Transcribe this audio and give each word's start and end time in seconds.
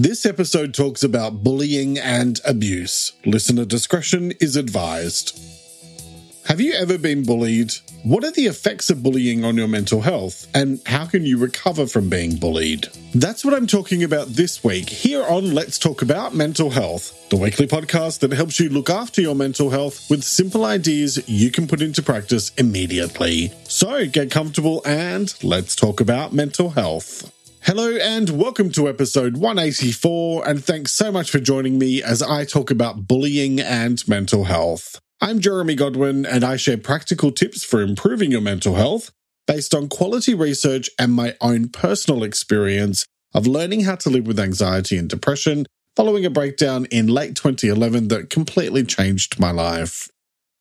This 0.00 0.24
episode 0.24 0.74
talks 0.74 1.02
about 1.02 1.42
bullying 1.42 1.98
and 1.98 2.40
abuse. 2.44 3.14
Listener 3.26 3.64
discretion 3.64 4.30
is 4.40 4.54
advised. 4.54 5.36
Have 6.46 6.60
you 6.60 6.72
ever 6.74 6.98
been 6.98 7.24
bullied? 7.24 7.72
What 8.04 8.22
are 8.22 8.30
the 8.30 8.46
effects 8.46 8.90
of 8.90 9.02
bullying 9.02 9.44
on 9.44 9.56
your 9.56 9.66
mental 9.66 10.00
health? 10.00 10.46
And 10.54 10.80
how 10.86 11.04
can 11.04 11.26
you 11.26 11.36
recover 11.36 11.84
from 11.88 12.08
being 12.08 12.36
bullied? 12.36 12.86
That's 13.12 13.44
what 13.44 13.54
I'm 13.54 13.66
talking 13.66 14.04
about 14.04 14.28
this 14.28 14.62
week 14.62 14.88
here 14.88 15.24
on 15.24 15.52
Let's 15.52 15.80
Talk 15.80 16.00
About 16.00 16.32
Mental 16.32 16.70
Health, 16.70 17.28
the 17.30 17.36
weekly 17.36 17.66
podcast 17.66 18.20
that 18.20 18.30
helps 18.30 18.60
you 18.60 18.68
look 18.68 18.88
after 18.88 19.20
your 19.20 19.34
mental 19.34 19.70
health 19.70 20.08
with 20.08 20.22
simple 20.22 20.64
ideas 20.64 21.28
you 21.28 21.50
can 21.50 21.66
put 21.66 21.82
into 21.82 22.04
practice 22.04 22.52
immediately. 22.56 23.52
So 23.64 24.06
get 24.06 24.30
comfortable 24.30 24.80
and 24.86 25.34
let's 25.42 25.74
talk 25.74 26.00
about 26.00 26.32
mental 26.32 26.70
health. 26.70 27.32
Hello 27.68 27.94
and 27.96 28.30
welcome 28.30 28.70
to 28.70 28.88
episode 28.88 29.36
184, 29.36 30.48
and 30.48 30.64
thanks 30.64 30.92
so 30.92 31.12
much 31.12 31.30
for 31.30 31.38
joining 31.38 31.78
me 31.78 32.02
as 32.02 32.22
I 32.22 32.46
talk 32.46 32.70
about 32.70 33.06
bullying 33.06 33.60
and 33.60 34.02
mental 34.08 34.44
health. 34.44 34.98
I'm 35.20 35.38
Jeremy 35.38 35.74
Godwin, 35.74 36.24
and 36.24 36.44
I 36.44 36.56
share 36.56 36.78
practical 36.78 37.30
tips 37.30 37.62
for 37.62 37.82
improving 37.82 38.30
your 38.30 38.40
mental 38.40 38.76
health 38.76 39.10
based 39.46 39.74
on 39.74 39.90
quality 39.90 40.32
research 40.32 40.88
and 40.98 41.12
my 41.12 41.36
own 41.42 41.68
personal 41.68 42.22
experience 42.22 43.04
of 43.34 43.46
learning 43.46 43.84
how 43.84 43.96
to 43.96 44.08
live 44.08 44.26
with 44.26 44.40
anxiety 44.40 44.96
and 44.96 45.10
depression 45.10 45.66
following 45.94 46.24
a 46.24 46.30
breakdown 46.30 46.86
in 46.86 47.06
late 47.06 47.36
2011 47.36 48.08
that 48.08 48.30
completely 48.30 48.82
changed 48.82 49.38
my 49.38 49.50
life. 49.50 50.08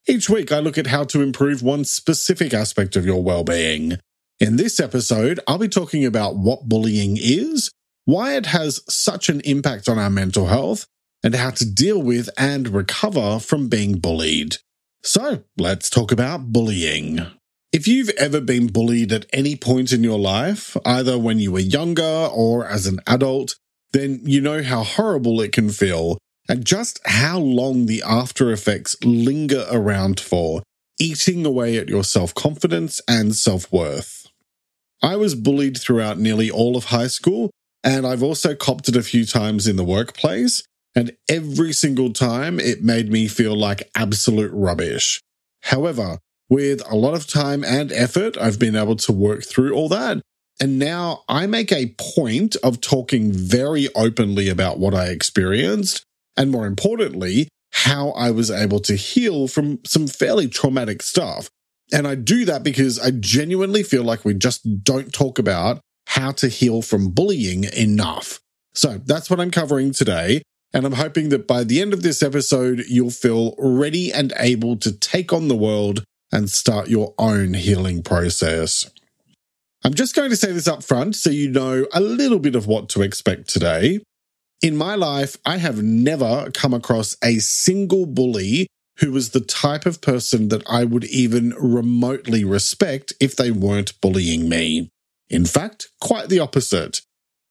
Each 0.09 0.29
week, 0.29 0.51
I 0.51 0.59
look 0.59 0.77
at 0.77 0.87
how 0.87 1.05
to 1.05 1.21
improve 1.21 1.63
one 1.63 1.85
specific 1.85 2.53
aspect 2.53 2.97
of 2.97 3.05
your 3.05 3.23
well-being. 3.23 3.97
In 4.39 4.55
this 4.55 4.79
episode, 4.79 5.39
I'll 5.47 5.57
be 5.57 5.67
talking 5.67 6.05
about 6.05 6.35
what 6.35 6.69
bullying 6.69 7.17
is, 7.19 7.71
why 8.05 8.35
it 8.35 8.45
has 8.47 8.81
such 8.87 9.29
an 9.29 9.41
impact 9.41 9.89
on 9.89 9.97
our 9.97 10.11
mental 10.11 10.45
health, 10.45 10.85
and 11.23 11.33
how 11.33 11.49
to 11.49 11.65
deal 11.65 11.99
with 11.99 12.29
and 12.37 12.69
recover 12.69 13.39
from 13.39 13.67
being 13.67 13.97
bullied. 13.97 14.57
So, 15.01 15.43
let's 15.57 15.89
talk 15.89 16.11
about 16.11 16.53
bullying. 16.53 17.25
If 17.73 17.87
you've 17.87 18.11
ever 18.11 18.39
been 18.39 18.67
bullied 18.67 19.11
at 19.11 19.25
any 19.33 19.55
point 19.55 19.91
in 19.91 20.03
your 20.03 20.19
life, 20.19 20.77
either 20.85 21.17
when 21.17 21.39
you 21.39 21.51
were 21.51 21.59
younger 21.59 22.29
or 22.31 22.67
as 22.67 22.85
an 22.85 22.99
adult, 23.07 23.55
then 23.91 24.21
you 24.23 24.39
know 24.39 24.61
how 24.61 24.83
horrible 24.83 25.41
it 25.41 25.51
can 25.51 25.69
feel 25.71 26.19
and 26.47 26.63
just 26.63 26.99
how 27.05 27.39
long 27.39 27.87
the 27.87 28.03
after 28.05 28.51
effects 28.51 28.95
linger 29.03 29.65
around 29.71 30.19
for, 30.19 30.61
eating 30.99 31.45
away 31.45 31.77
at 31.77 31.89
your 31.89 32.03
self 32.03 32.33
confidence 32.33 33.01
and 33.07 33.35
self 33.35 33.71
worth. 33.71 34.16
I 35.01 35.15
was 35.15 35.35
bullied 35.35 35.77
throughout 35.77 36.17
nearly 36.17 36.49
all 36.49 36.75
of 36.75 36.85
high 36.85 37.07
school, 37.07 37.51
and 37.83 38.05
I've 38.05 38.23
also 38.23 38.55
copped 38.55 38.89
it 38.89 38.95
a 38.95 39.03
few 39.03 39.25
times 39.25 39.67
in 39.67 39.75
the 39.75 39.83
workplace, 39.83 40.63
and 40.95 41.15
every 41.29 41.73
single 41.73 42.11
time 42.11 42.59
it 42.59 42.83
made 42.83 43.11
me 43.11 43.27
feel 43.27 43.55
like 43.55 43.89
absolute 43.95 44.51
rubbish. 44.53 45.21
However, 45.63 46.19
with 46.49 46.81
a 46.89 46.95
lot 46.95 47.13
of 47.13 47.27
time 47.27 47.63
and 47.63 47.91
effort, 47.91 48.37
I've 48.37 48.59
been 48.59 48.75
able 48.75 48.95
to 48.97 49.11
work 49.11 49.43
through 49.43 49.73
all 49.73 49.89
that. 49.89 50.21
And 50.59 50.79
now 50.79 51.23
I 51.29 51.45
make 51.45 51.71
a 51.71 51.93
point 52.15 52.55
of 52.63 52.81
talking 52.81 53.31
very 53.31 53.89
openly 53.95 54.49
about 54.49 54.79
what 54.79 54.95
I 54.95 55.07
experienced, 55.09 56.03
and 56.35 56.49
more 56.49 56.65
importantly, 56.65 57.47
how 57.71 58.09
I 58.11 58.31
was 58.31 58.49
able 58.49 58.79
to 58.81 58.95
heal 58.95 59.47
from 59.47 59.79
some 59.85 60.07
fairly 60.07 60.47
traumatic 60.47 61.03
stuff. 61.03 61.49
And 61.93 62.07
I 62.07 62.15
do 62.15 62.45
that 62.45 62.63
because 62.63 62.99
I 62.99 63.11
genuinely 63.11 63.83
feel 63.83 64.03
like 64.03 64.25
we 64.25 64.33
just 64.33 64.83
don't 64.83 65.13
talk 65.13 65.39
about 65.39 65.79
how 66.07 66.31
to 66.31 66.47
heal 66.47 66.81
from 66.81 67.11
bullying 67.11 67.65
enough. 67.65 68.39
So 68.73 68.99
that's 69.05 69.29
what 69.29 69.39
I'm 69.39 69.51
covering 69.51 69.91
today. 69.91 70.41
And 70.73 70.85
I'm 70.85 70.93
hoping 70.93 71.29
that 71.29 71.47
by 71.47 71.63
the 71.63 71.81
end 71.81 71.93
of 71.93 72.03
this 72.03 72.21
episode, 72.21 72.83
you'll 72.87 73.09
feel 73.09 73.55
ready 73.57 74.11
and 74.11 74.33
able 74.37 74.75
to 74.77 74.91
take 74.91 75.31
on 75.31 75.47
the 75.47 75.55
world 75.55 76.03
and 76.31 76.49
start 76.49 76.89
your 76.89 77.13
own 77.17 77.53
healing 77.53 78.03
process. 78.03 78.89
I'm 79.83 79.93
just 79.93 80.15
going 80.15 80.29
to 80.29 80.35
say 80.35 80.51
this 80.51 80.67
up 80.67 80.83
front 80.83 81.15
so 81.15 81.29
you 81.29 81.49
know 81.49 81.85
a 81.93 82.01
little 82.01 82.39
bit 82.39 82.55
of 82.55 82.67
what 82.67 82.89
to 82.89 83.01
expect 83.01 83.49
today. 83.49 83.99
In 84.61 84.75
my 84.75 84.95
life, 84.95 85.37
I 85.45 85.57
have 85.57 85.81
never 85.81 86.51
come 86.51 86.73
across 86.73 87.15
a 87.23 87.39
single 87.39 88.05
bully 88.05 88.67
who 88.99 89.11
was 89.11 89.29
the 89.29 89.41
type 89.41 89.85
of 89.85 90.01
person 90.01 90.49
that 90.49 90.63
I 90.67 90.83
would 90.83 91.05
even 91.05 91.53
remotely 91.59 92.43
respect 92.43 93.13
if 93.19 93.35
they 93.35 93.51
weren't 93.51 93.99
bullying 94.01 94.49
me. 94.49 94.89
In 95.29 95.45
fact, 95.45 95.89
quite 96.01 96.29
the 96.29 96.39
opposite. 96.39 97.01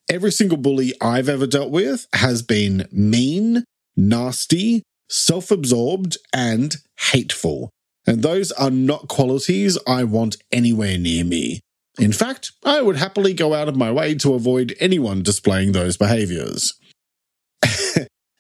Every 0.09 0.33
single 0.33 0.59
bully 0.59 0.95
I've 1.01 1.29
ever 1.29 1.47
dealt 1.47 1.71
with 1.71 2.07
has 2.15 2.43
been 2.43 2.89
mean, 2.93 3.65
nasty, 3.97 4.83
self 5.09 5.51
absorbed, 5.51 6.17
and 6.33 6.77
hateful. 7.11 7.71
And 8.07 8.23
those 8.23 8.53
are 8.53 8.71
not 8.71 9.09
qualities 9.09 9.78
I 9.87 10.05
want 10.05 10.37
anywhere 10.53 10.97
near 10.97 11.25
me. 11.25 11.61
In 11.99 12.13
fact, 12.13 12.53
I 12.65 12.83
would 12.83 12.97
happily 12.97 13.34
go 13.34 13.55
out 13.55 13.69
of 13.69 13.77
my 13.77 13.91
way 13.91 14.15
to 14.17 14.34
avoid 14.34 14.77
anyone 14.78 15.23
displaying 15.23 15.73
those 15.73 15.97
behaviors. 15.97 16.75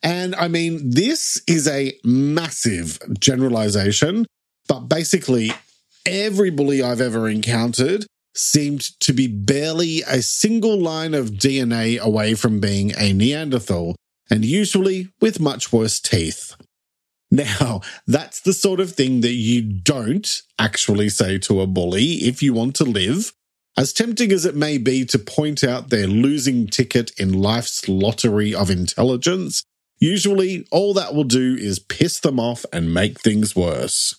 And 0.06 0.36
I 0.36 0.46
mean, 0.46 0.90
this 0.90 1.42
is 1.48 1.66
a 1.66 1.92
massive 2.04 3.00
generalization, 3.18 4.24
but 4.68 4.82
basically, 4.82 5.50
every 6.06 6.48
bully 6.48 6.80
I've 6.80 7.00
ever 7.00 7.28
encountered 7.28 8.06
seemed 8.32 8.82
to 9.00 9.12
be 9.12 9.26
barely 9.26 10.02
a 10.02 10.22
single 10.22 10.80
line 10.80 11.12
of 11.12 11.30
DNA 11.30 11.98
away 11.98 12.34
from 12.34 12.60
being 12.60 12.92
a 12.96 13.12
Neanderthal, 13.12 13.96
and 14.30 14.44
usually 14.44 15.08
with 15.20 15.40
much 15.40 15.72
worse 15.72 15.98
teeth. 15.98 16.54
Now, 17.28 17.80
that's 18.06 18.38
the 18.38 18.52
sort 18.52 18.78
of 18.78 18.92
thing 18.92 19.22
that 19.22 19.34
you 19.34 19.60
don't 19.60 20.40
actually 20.56 21.08
say 21.08 21.38
to 21.38 21.60
a 21.60 21.66
bully 21.66 22.12
if 22.28 22.44
you 22.44 22.54
want 22.54 22.76
to 22.76 22.84
live. 22.84 23.32
As 23.76 23.92
tempting 23.92 24.30
as 24.30 24.46
it 24.46 24.54
may 24.54 24.78
be 24.78 25.04
to 25.06 25.18
point 25.18 25.64
out 25.64 25.90
their 25.90 26.06
losing 26.06 26.68
ticket 26.68 27.10
in 27.18 27.32
life's 27.32 27.88
lottery 27.88 28.54
of 28.54 28.70
intelligence, 28.70 29.64
usually 29.98 30.66
all 30.70 30.94
that 30.94 31.14
will 31.14 31.24
do 31.24 31.54
is 31.54 31.78
piss 31.78 32.20
them 32.20 32.38
off 32.38 32.64
and 32.72 32.92
make 32.92 33.20
things 33.20 33.54
worse. 33.56 34.14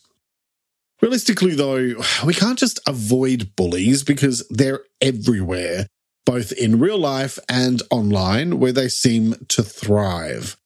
Realistically, 1.02 1.54
though, 1.54 1.94
we 2.26 2.34
can't 2.34 2.58
just 2.58 2.80
avoid 2.88 3.56
bullies 3.56 4.04
because 4.04 4.46
they're 4.50 4.82
everywhere, 5.00 5.88
both 6.26 6.52
in 6.52 6.80
real 6.80 6.98
life 6.98 7.38
and 7.48 7.82
online, 7.92 8.60
where 8.60 8.72
they 8.72 8.88
seem 8.88 9.36
to 9.50 9.62
thrive. 9.62 10.58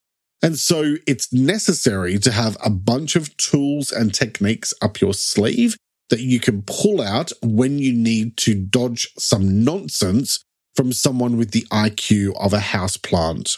And 0.41 0.57
so 0.57 0.95
it's 1.05 1.31
necessary 1.31 2.17
to 2.19 2.31
have 2.31 2.57
a 2.63 2.69
bunch 2.69 3.15
of 3.15 3.35
tools 3.37 3.91
and 3.91 4.13
techniques 4.13 4.73
up 4.81 4.99
your 4.99 5.13
sleeve 5.13 5.77
that 6.09 6.19
you 6.19 6.39
can 6.39 6.63
pull 6.63 7.01
out 7.01 7.31
when 7.43 7.77
you 7.77 7.93
need 7.93 8.37
to 8.37 8.55
dodge 8.55 9.07
some 9.17 9.63
nonsense 9.63 10.43
from 10.75 10.93
someone 10.93 11.37
with 11.37 11.51
the 11.51 11.65
IQ 11.71 12.35
of 12.39 12.53
a 12.53 12.59
houseplant. 12.59 13.57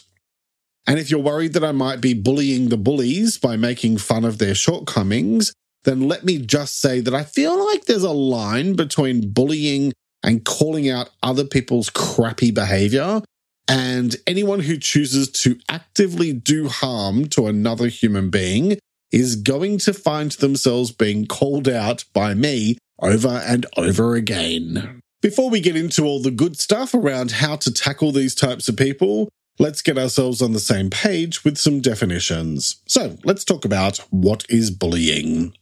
And 0.86 1.00
if 1.00 1.10
you're 1.10 1.20
worried 1.20 1.54
that 1.54 1.64
I 1.64 1.72
might 1.72 2.02
be 2.02 2.14
bullying 2.14 2.70
the 2.70 2.78
bullies 2.78 3.38
by 3.38 3.56
making 3.56 3.98
fun 3.98 4.26
of 4.26 4.38
their 4.38 4.56
shortcomings, 4.56 5.54
then 5.84 6.08
let 6.08 6.24
me 6.24 6.38
just 6.38 6.80
say 6.80 7.00
that 7.00 7.14
I 7.14 7.24
feel 7.24 7.66
like 7.66 7.86
there's 7.86 8.04
a 8.04 8.12
line 8.12 8.74
between 8.76 9.32
bullying 9.32 9.94
and 10.24 10.46
calling 10.46 10.90
out 10.90 11.10
other 11.22 11.46
people's 11.46 11.90
crappy 11.90 12.52
behavior. 12.52 13.22
And 13.68 14.16
anyone 14.28 14.62
who 14.62 14.78
chooses 14.78 15.30
to 15.32 15.58
actively 15.70 16.34
do 16.34 16.68
harm 16.68 17.28
to 17.30 17.48
another 17.48 17.88
human 17.88 18.30
being 18.30 18.78
is 19.12 19.36
going 19.36 19.78
to 19.78 19.94
find 19.94 20.32
themselves 20.32 20.92
being 20.92 21.26
called 21.28 21.70
out 21.70 22.04
by 22.14 22.34
me 22.34 22.78
over 23.00 23.42
and 23.46 23.66
over 23.78 24.16
again. 24.16 25.00
Before 25.22 25.50
we 25.50 25.62
get 25.62 25.78
into 25.78 26.04
all 26.04 26.22
the 26.22 26.32
good 26.32 26.58
stuff 26.58 26.94
around 26.94 27.32
how 27.32 27.56
to 27.58 27.72
tackle 27.72 28.12
these 28.12 28.36
types 28.36 28.68
of 28.68 28.76
people, 28.76 29.30
let's 29.60 29.82
get 29.82 29.98
ourselves 29.98 30.42
on 30.42 30.54
the 30.54 30.60
same 30.60 30.90
page 30.90 31.44
with 31.44 31.58
some 31.58 31.82
definitions. 31.82 32.82
So 32.88 33.18
let's 33.24 33.44
talk 33.44 33.66
about 33.66 33.98
what 34.10 34.46
is 34.50 34.72
bullying. 34.72 35.54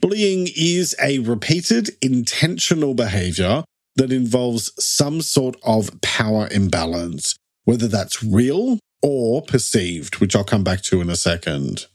Bullying 0.00 0.48
is 0.56 0.96
a 1.02 1.18
repeated 1.18 1.90
intentional 2.00 2.94
behavior 2.94 3.64
that 3.96 4.12
involves 4.12 4.72
some 4.82 5.20
sort 5.20 5.56
of 5.62 6.00
power 6.00 6.48
imbalance, 6.50 7.36
whether 7.64 7.86
that's 7.86 8.22
real 8.22 8.78
or 9.02 9.42
perceived, 9.42 10.20
which 10.20 10.34
I'll 10.34 10.44
come 10.44 10.64
back 10.64 10.80
to 10.82 11.00
in 11.00 11.10
a 11.10 11.16
second. 11.16 11.86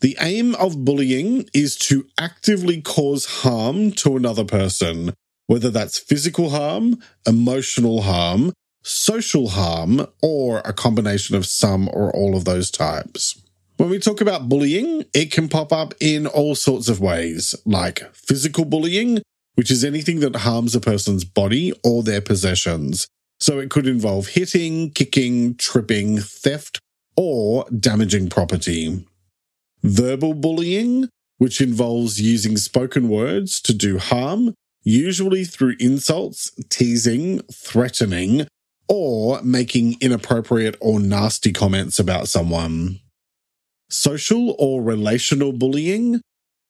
The 0.00 0.16
aim 0.20 0.54
of 0.54 0.84
bullying 0.84 1.48
is 1.52 1.76
to 1.76 2.06
actively 2.18 2.80
cause 2.80 3.26
harm 3.26 3.90
to 3.92 4.16
another 4.16 4.44
person, 4.44 5.12
whether 5.48 5.70
that's 5.70 5.98
physical 5.98 6.50
harm, 6.50 7.02
emotional 7.26 8.02
harm, 8.02 8.52
social 8.88 9.48
harm, 9.48 10.06
or 10.22 10.58
a 10.64 10.72
combination 10.72 11.36
of 11.36 11.46
some 11.46 11.88
or 11.92 12.10
all 12.14 12.36
of 12.36 12.44
those 12.44 12.70
types. 12.70 13.40
When 13.76 13.90
we 13.90 13.98
talk 14.00 14.20
about 14.20 14.48
bullying, 14.48 15.04
it 15.14 15.30
can 15.30 15.48
pop 15.48 15.72
up 15.72 15.94
in 16.00 16.26
all 16.26 16.54
sorts 16.56 16.88
of 16.88 17.00
ways, 17.00 17.54
like 17.64 18.02
physical 18.14 18.64
bullying, 18.64 19.22
which 19.54 19.70
is 19.70 19.84
anything 19.84 20.20
that 20.20 20.36
harms 20.36 20.74
a 20.74 20.80
person's 20.80 21.24
body 21.24 21.72
or 21.84 22.02
their 22.02 22.20
possessions. 22.20 23.06
So 23.40 23.60
it 23.60 23.70
could 23.70 23.86
involve 23.86 24.28
hitting, 24.28 24.90
kicking, 24.90 25.54
tripping, 25.54 26.18
theft, 26.18 26.80
or 27.16 27.66
damaging 27.70 28.30
property. 28.30 29.06
Verbal 29.82 30.34
bullying, 30.34 31.08
which 31.38 31.60
involves 31.60 32.20
using 32.20 32.56
spoken 32.56 33.08
words 33.08 33.60
to 33.62 33.72
do 33.72 33.98
harm, 33.98 34.54
usually 34.82 35.44
through 35.44 35.76
insults, 35.78 36.50
teasing, 36.68 37.42
threatening, 37.52 38.46
or 38.88 39.42
making 39.42 39.96
inappropriate 40.00 40.76
or 40.80 40.98
nasty 41.00 41.52
comments 41.52 41.98
about 41.98 42.28
someone. 42.28 43.00
Social 43.90 44.54
or 44.58 44.82
relational 44.82 45.52
bullying. 45.52 46.20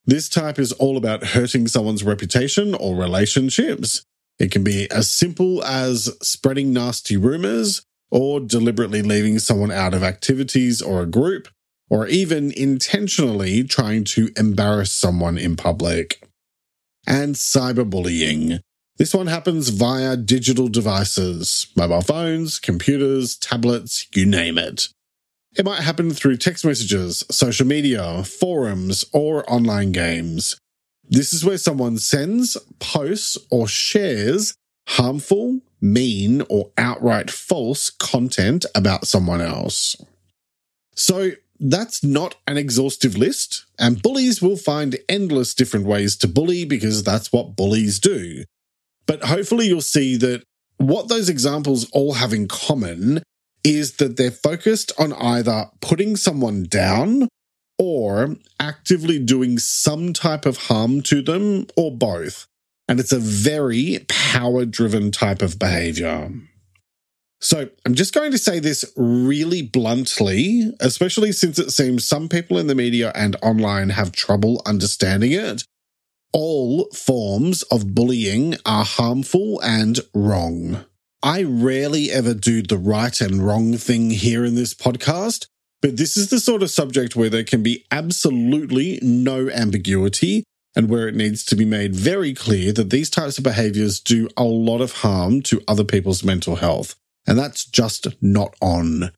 This 0.06 0.28
type 0.28 0.58
is 0.58 0.72
all 0.72 0.96
about 0.96 1.24
hurting 1.24 1.68
someone's 1.68 2.04
reputation 2.04 2.74
or 2.74 2.96
relationships. 2.96 4.02
It 4.38 4.50
can 4.50 4.64
be 4.64 4.90
as 4.90 5.10
simple 5.10 5.62
as 5.64 6.16
spreading 6.22 6.72
nasty 6.72 7.16
rumors 7.16 7.82
or 8.10 8.40
deliberately 8.40 9.02
leaving 9.02 9.38
someone 9.38 9.70
out 9.70 9.94
of 9.94 10.02
activities 10.02 10.80
or 10.80 11.02
a 11.02 11.06
group, 11.06 11.48
or 11.90 12.06
even 12.06 12.52
intentionally 12.52 13.64
trying 13.64 14.04
to 14.04 14.30
embarrass 14.36 14.92
someone 14.92 15.36
in 15.36 15.56
public. 15.56 16.22
And 17.06 17.34
cyberbullying. 17.34 18.60
This 18.98 19.14
one 19.14 19.28
happens 19.28 19.68
via 19.68 20.16
digital 20.16 20.66
devices, 20.66 21.68
mobile 21.76 22.00
phones, 22.00 22.58
computers, 22.58 23.36
tablets, 23.36 24.08
you 24.12 24.26
name 24.26 24.58
it. 24.58 24.88
It 25.56 25.64
might 25.64 25.82
happen 25.82 26.10
through 26.10 26.38
text 26.38 26.64
messages, 26.64 27.24
social 27.30 27.66
media, 27.66 28.24
forums, 28.24 29.04
or 29.12 29.48
online 29.50 29.92
games. 29.92 30.56
This 31.08 31.32
is 31.32 31.44
where 31.44 31.58
someone 31.58 31.98
sends, 31.98 32.56
posts, 32.80 33.38
or 33.50 33.68
shares 33.68 34.54
harmful, 34.88 35.60
mean, 35.80 36.42
or 36.48 36.72
outright 36.76 37.30
false 37.30 37.90
content 37.90 38.66
about 38.74 39.06
someone 39.06 39.40
else. 39.40 39.94
So 40.96 41.32
that's 41.60 42.02
not 42.02 42.34
an 42.48 42.58
exhaustive 42.58 43.16
list, 43.16 43.64
and 43.78 44.02
bullies 44.02 44.42
will 44.42 44.56
find 44.56 44.98
endless 45.08 45.54
different 45.54 45.86
ways 45.86 46.16
to 46.16 46.26
bully 46.26 46.64
because 46.64 47.04
that's 47.04 47.32
what 47.32 47.54
bullies 47.54 48.00
do. 48.00 48.42
But 49.08 49.24
hopefully 49.24 49.66
you'll 49.66 49.80
see 49.80 50.16
that 50.18 50.44
what 50.76 51.08
those 51.08 51.28
examples 51.28 51.90
all 51.90 52.12
have 52.12 52.32
in 52.32 52.46
common 52.46 53.22
is 53.64 53.96
that 53.96 54.16
they're 54.16 54.30
focused 54.30 54.92
on 54.98 55.12
either 55.14 55.66
putting 55.80 56.14
someone 56.14 56.64
down 56.64 57.26
or 57.78 58.36
actively 58.60 59.18
doing 59.18 59.58
some 59.58 60.12
type 60.12 60.46
of 60.46 60.56
harm 60.56 61.00
to 61.02 61.22
them 61.22 61.66
or 61.76 61.90
both. 61.90 62.46
And 62.88 63.00
it's 63.00 63.12
a 63.12 63.18
very 63.18 64.04
power 64.08 64.64
driven 64.64 65.10
type 65.10 65.42
of 65.42 65.58
behavior. 65.58 66.30
So 67.40 67.68
I'm 67.86 67.94
just 67.94 68.14
going 68.14 68.32
to 68.32 68.38
say 68.38 68.58
this 68.58 68.84
really 68.96 69.62
bluntly, 69.62 70.72
especially 70.80 71.32
since 71.32 71.58
it 71.58 71.70
seems 71.70 72.06
some 72.06 72.28
people 72.28 72.58
in 72.58 72.66
the 72.66 72.74
media 72.74 73.12
and 73.14 73.36
online 73.42 73.90
have 73.90 74.12
trouble 74.12 74.60
understanding 74.66 75.32
it. 75.32 75.64
All 76.32 76.90
forms 76.90 77.62
of 77.64 77.94
bullying 77.94 78.56
are 78.66 78.84
harmful 78.84 79.60
and 79.60 79.98
wrong. 80.14 80.84
I 81.22 81.42
rarely 81.42 82.10
ever 82.10 82.34
do 82.34 82.62
the 82.62 82.76
right 82.76 83.20
and 83.20 83.44
wrong 83.44 83.76
thing 83.76 84.10
here 84.10 84.44
in 84.44 84.54
this 84.54 84.74
podcast, 84.74 85.46
but 85.80 85.96
this 85.96 86.16
is 86.16 86.30
the 86.30 86.38
sort 86.38 86.62
of 86.62 86.70
subject 86.70 87.16
where 87.16 87.30
there 87.30 87.44
can 87.44 87.62
be 87.62 87.84
absolutely 87.90 88.98
no 89.02 89.48
ambiguity 89.48 90.44
and 90.76 90.88
where 90.88 91.08
it 91.08 91.14
needs 91.14 91.44
to 91.44 91.56
be 91.56 91.64
made 91.64 91.94
very 91.96 92.34
clear 92.34 92.72
that 92.72 92.90
these 92.90 93.10
types 93.10 93.38
of 93.38 93.44
behaviors 93.44 93.98
do 93.98 94.28
a 94.36 94.44
lot 94.44 94.80
of 94.80 94.92
harm 94.92 95.42
to 95.42 95.62
other 95.66 95.84
people's 95.84 96.22
mental 96.22 96.56
health. 96.56 96.94
And 97.26 97.38
that's 97.38 97.64
just 97.64 98.06
not 98.22 98.54
on. 98.60 99.12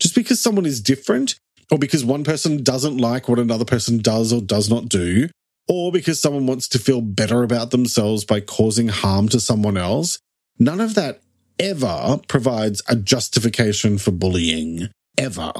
Just 0.00 0.14
because 0.14 0.40
someone 0.40 0.66
is 0.66 0.80
different, 0.80 1.36
or 1.70 1.78
because 1.78 2.04
one 2.04 2.24
person 2.24 2.62
doesn't 2.62 2.98
like 2.98 3.28
what 3.28 3.38
another 3.38 3.64
person 3.64 3.98
does 3.98 4.32
or 4.32 4.40
does 4.40 4.68
not 4.68 4.88
do, 4.88 5.28
or 5.68 5.92
because 5.92 6.20
someone 6.20 6.46
wants 6.46 6.66
to 6.68 6.78
feel 6.78 7.00
better 7.00 7.42
about 7.42 7.70
themselves 7.70 8.24
by 8.24 8.40
causing 8.40 8.88
harm 8.88 9.28
to 9.28 9.38
someone 9.38 9.76
else, 9.76 10.18
none 10.58 10.80
of 10.80 10.94
that 10.94 11.20
ever 11.58 12.20
provides 12.28 12.82
a 12.88 12.96
justification 12.96 13.98
for 13.98 14.10
bullying. 14.10 14.88
Ever. 15.16 15.52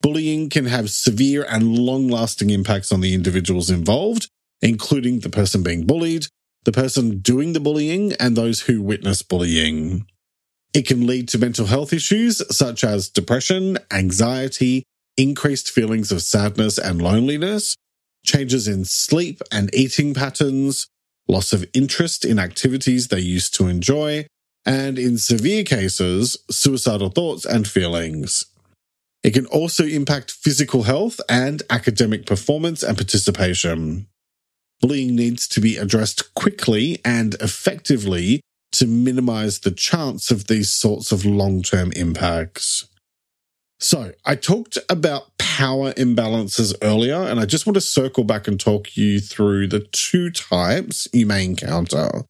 Bullying 0.00 0.50
can 0.50 0.66
have 0.66 0.90
severe 0.90 1.46
and 1.48 1.78
long 1.78 2.08
lasting 2.08 2.50
impacts 2.50 2.92
on 2.92 3.00
the 3.00 3.14
individuals 3.14 3.70
involved, 3.70 4.28
including 4.60 5.20
the 5.20 5.30
person 5.30 5.62
being 5.62 5.86
bullied, 5.86 6.26
the 6.64 6.72
person 6.72 7.18
doing 7.18 7.52
the 7.52 7.60
bullying, 7.60 8.12
and 8.14 8.36
those 8.36 8.62
who 8.62 8.82
witness 8.82 9.22
bullying. 9.22 10.06
It 10.72 10.86
can 10.86 11.06
lead 11.06 11.28
to 11.28 11.38
mental 11.38 11.66
health 11.66 11.92
issues 11.92 12.42
such 12.54 12.82
as 12.82 13.08
depression, 13.08 13.78
anxiety, 13.92 14.82
increased 15.16 15.70
feelings 15.70 16.10
of 16.10 16.22
sadness 16.22 16.78
and 16.78 17.00
loneliness, 17.00 17.76
changes 18.24 18.66
in 18.66 18.84
sleep 18.84 19.40
and 19.52 19.72
eating 19.74 20.14
patterns, 20.14 20.88
loss 21.28 21.52
of 21.52 21.66
interest 21.72 22.24
in 22.24 22.38
activities 22.38 23.08
they 23.08 23.20
used 23.20 23.54
to 23.54 23.68
enjoy, 23.68 24.26
and 24.66 24.98
in 24.98 25.18
severe 25.18 25.62
cases, 25.62 26.36
suicidal 26.50 27.10
thoughts 27.10 27.44
and 27.44 27.68
feelings. 27.68 28.46
It 29.22 29.32
can 29.32 29.46
also 29.46 29.84
impact 29.84 30.30
physical 30.30 30.82
health 30.82 31.20
and 31.28 31.62
academic 31.70 32.26
performance 32.26 32.82
and 32.82 32.96
participation. 32.96 34.06
Bullying 34.80 35.16
needs 35.16 35.48
to 35.48 35.60
be 35.60 35.76
addressed 35.76 36.34
quickly 36.34 36.98
and 37.04 37.34
effectively 37.40 38.40
to 38.72 38.86
minimize 38.86 39.60
the 39.60 39.70
chance 39.70 40.30
of 40.30 40.46
these 40.46 40.70
sorts 40.70 41.12
of 41.12 41.24
long 41.24 41.62
term 41.62 41.92
impacts. 41.92 42.86
So, 43.84 44.12
I 44.24 44.34
talked 44.34 44.78
about 44.88 45.36
power 45.36 45.92
imbalances 45.92 46.74
earlier, 46.80 47.16
and 47.16 47.38
I 47.38 47.44
just 47.44 47.66
want 47.66 47.74
to 47.74 47.82
circle 47.82 48.24
back 48.24 48.48
and 48.48 48.58
talk 48.58 48.96
you 48.96 49.20
through 49.20 49.66
the 49.66 49.80
two 49.92 50.30
types 50.30 51.06
you 51.12 51.26
may 51.26 51.44
encounter 51.44 52.22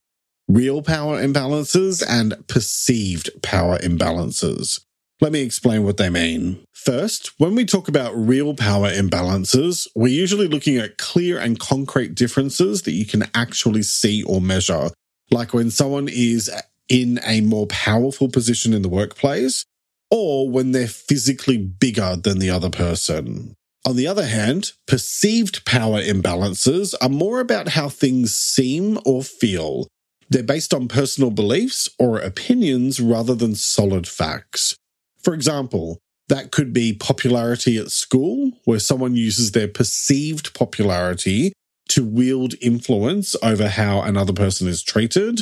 real 0.49 0.83
power 0.83 1.23
imbalances 1.23 2.03
and 2.06 2.35
perceived 2.49 3.31
power 3.41 3.79
imbalances. 3.79 4.81
Let 5.21 5.31
me 5.31 5.43
explain 5.43 5.85
what 5.85 5.97
they 5.97 6.11
mean. 6.11 6.59
First, 6.73 7.31
when 7.39 7.55
we 7.55 7.65
talk 7.65 7.87
about 7.87 8.17
real 8.17 8.55
power 8.55 8.91
imbalances, 8.91 9.87
we're 9.95 10.09
usually 10.09 10.49
looking 10.49 10.79
at 10.79 10.99
clear 10.99 11.39
and 11.39 11.61
concrete 11.61 12.17
differences 12.17 12.83
that 12.83 12.95
you 12.95 13.06
can 13.06 13.31
actually 13.33 13.85
see 13.85 14.25
or 14.25 14.41
measure, 14.41 14.89
like 15.31 15.55
when 15.55 15.71
someone 15.71 16.09
is 16.09 16.51
in 16.89 17.21
a 17.25 17.43
more 17.43 17.69
powerful 17.69 18.29
position 18.29 18.75
in 18.75 18.83
the 18.83 18.89
workplace 18.89 19.65
or 20.16 20.49
when 20.49 20.70
they're 20.70 20.87
physically 20.87 21.58
bigger 21.58 22.14
than 22.14 22.38
the 22.38 22.48
other 22.48 22.70
person. 22.70 23.53
On 23.84 23.96
the 23.96 24.06
other 24.06 24.27
hand, 24.27 24.70
perceived 24.86 25.65
power 25.65 26.00
imbalances 26.00 26.94
are 27.03 27.08
more 27.08 27.41
about 27.41 27.70
how 27.70 27.89
things 27.89 28.32
seem 28.32 28.96
or 29.05 29.24
feel, 29.24 29.89
they're 30.31 30.44
based 30.44 30.72
on 30.72 30.86
personal 30.86 31.32
beliefs 31.32 31.89
or 31.98 32.20
opinions 32.20 33.00
rather 33.00 33.34
than 33.34 33.56
solid 33.56 34.06
facts. 34.06 34.77
For 35.20 35.34
example, 35.34 35.98
that 36.29 36.53
could 36.53 36.72
be 36.72 36.93
popularity 36.93 37.77
at 37.77 37.91
school, 37.91 38.53
where 38.65 38.79
someone 38.79 39.17
uses 39.17 39.50
their 39.50 39.69
perceived 39.69 40.55
popularity 40.55 41.53
to 41.89 42.05
wield 42.05 42.55
influence 42.62 43.34
over 43.43 43.69
how 43.69 44.00
another 44.00 44.32
person 44.32 44.69
is 44.69 44.82
treated. 44.82 45.41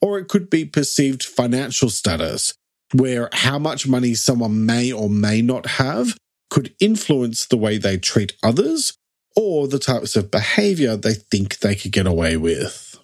Or 0.00 0.18
it 0.18 0.28
could 0.28 0.50
be 0.50 0.64
perceived 0.64 1.24
financial 1.24 1.90
status, 1.90 2.54
where 2.94 3.28
how 3.32 3.58
much 3.58 3.86
money 3.86 4.14
someone 4.14 4.64
may 4.64 4.92
or 4.92 5.10
may 5.10 5.42
not 5.42 5.66
have 5.66 6.16
could 6.50 6.74
influence 6.78 7.46
the 7.46 7.56
way 7.56 7.76
they 7.76 7.98
treat 7.98 8.34
others 8.42 8.96
or 9.36 9.66
the 9.66 9.78
types 9.78 10.14
of 10.14 10.30
behavior 10.30 10.96
they 10.96 11.14
think 11.14 11.58
they 11.58 11.74
could 11.74 11.92
get 11.92 12.06
away 12.06 12.36
with 12.36 12.94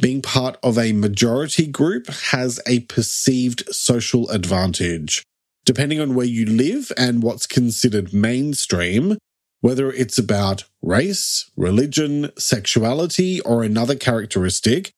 being 0.00 0.22
part 0.22 0.56
of 0.62 0.78
a 0.78 0.92
majority 0.92 1.66
group 1.66 2.06
has 2.08 2.60
a 2.66 2.80
perceived 2.80 3.62
social 3.74 4.28
advantage. 4.30 5.22
Depending 5.64 6.00
on 6.00 6.14
where 6.14 6.26
you 6.26 6.46
live 6.46 6.90
and 6.96 7.22
what's 7.22 7.46
considered 7.46 8.14
mainstream, 8.14 9.18
whether 9.60 9.92
it's 9.92 10.18
about 10.18 10.64
race, 10.80 11.50
religion, 11.56 12.30
sexuality, 12.38 13.40
or 13.42 13.62
another 13.62 13.94
characteristic, 13.94 14.90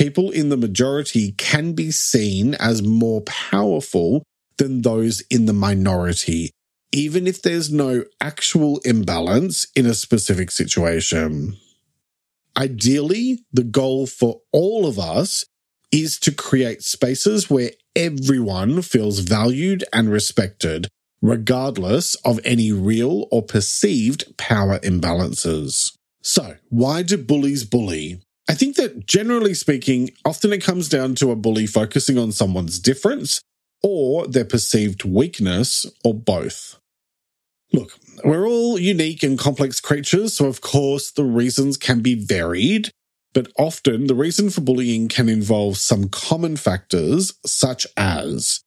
people 0.00 0.30
in 0.30 0.48
the 0.48 0.56
majority 0.56 1.32
can 1.32 1.74
be 1.74 1.90
seen 1.90 2.54
as 2.54 2.82
more 2.82 3.20
powerful 3.20 4.22
than 4.56 4.80
those 4.80 5.20
in 5.30 5.44
the 5.44 5.52
minority, 5.52 6.50
even 6.90 7.26
if 7.26 7.42
there's 7.42 7.70
no 7.70 8.02
actual 8.18 8.78
imbalance 8.86 9.66
in 9.76 9.84
a 9.84 9.92
specific 9.92 10.50
situation. 10.50 11.54
Ideally, 12.56 13.44
the 13.52 13.62
goal 13.62 14.06
for 14.06 14.40
all 14.52 14.86
of 14.86 14.98
us 14.98 15.44
is 15.92 16.18
to 16.20 16.32
create 16.32 16.82
spaces 16.82 17.50
where 17.50 17.72
everyone 17.94 18.80
feels 18.80 19.18
valued 19.18 19.84
and 19.92 20.08
respected, 20.08 20.88
regardless 21.20 22.14
of 22.24 22.40
any 22.42 22.72
real 22.72 23.28
or 23.30 23.42
perceived 23.42 24.34
power 24.38 24.78
imbalances. 24.78 25.92
So, 26.22 26.56
why 26.70 27.02
do 27.02 27.18
bullies 27.18 27.64
bully? 27.64 28.22
I 28.50 28.54
think 28.54 28.74
that 28.78 29.06
generally 29.06 29.54
speaking, 29.54 30.10
often 30.24 30.52
it 30.52 30.64
comes 30.64 30.88
down 30.88 31.14
to 31.14 31.30
a 31.30 31.36
bully 31.36 31.68
focusing 31.68 32.18
on 32.18 32.32
someone's 32.32 32.80
difference 32.80 33.40
or 33.80 34.26
their 34.26 34.44
perceived 34.44 35.04
weakness 35.04 35.86
or 36.02 36.14
both. 36.14 36.76
Look, 37.72 37.96
we're 38.24 38.48
all 38.48 38.76
unique 38.76 39.22
and 39.22 39.38
complex 39.38 39.78
creatures, 39.78 40.34
so 40.34 40.46
of 40.46 40.62
course 40.62 41.12
the 41.12 41.22
reasons 41.22 41.76
can 41.76 42.00
be 42.00 42.16
varied, 42.16 42.90
but 43.34 43.52
often 43.56 44.08
the 44.08 44.16
reason 44.16 44.50
for 44.50 44.62
bullying 44.62 45.06
can 45.06 45.28
involve 45.28 45.76
some 45.76 46.08
common 46.08 46.56
factors 46.56 47.34
such 47.46 47.86
as 47.96 48.62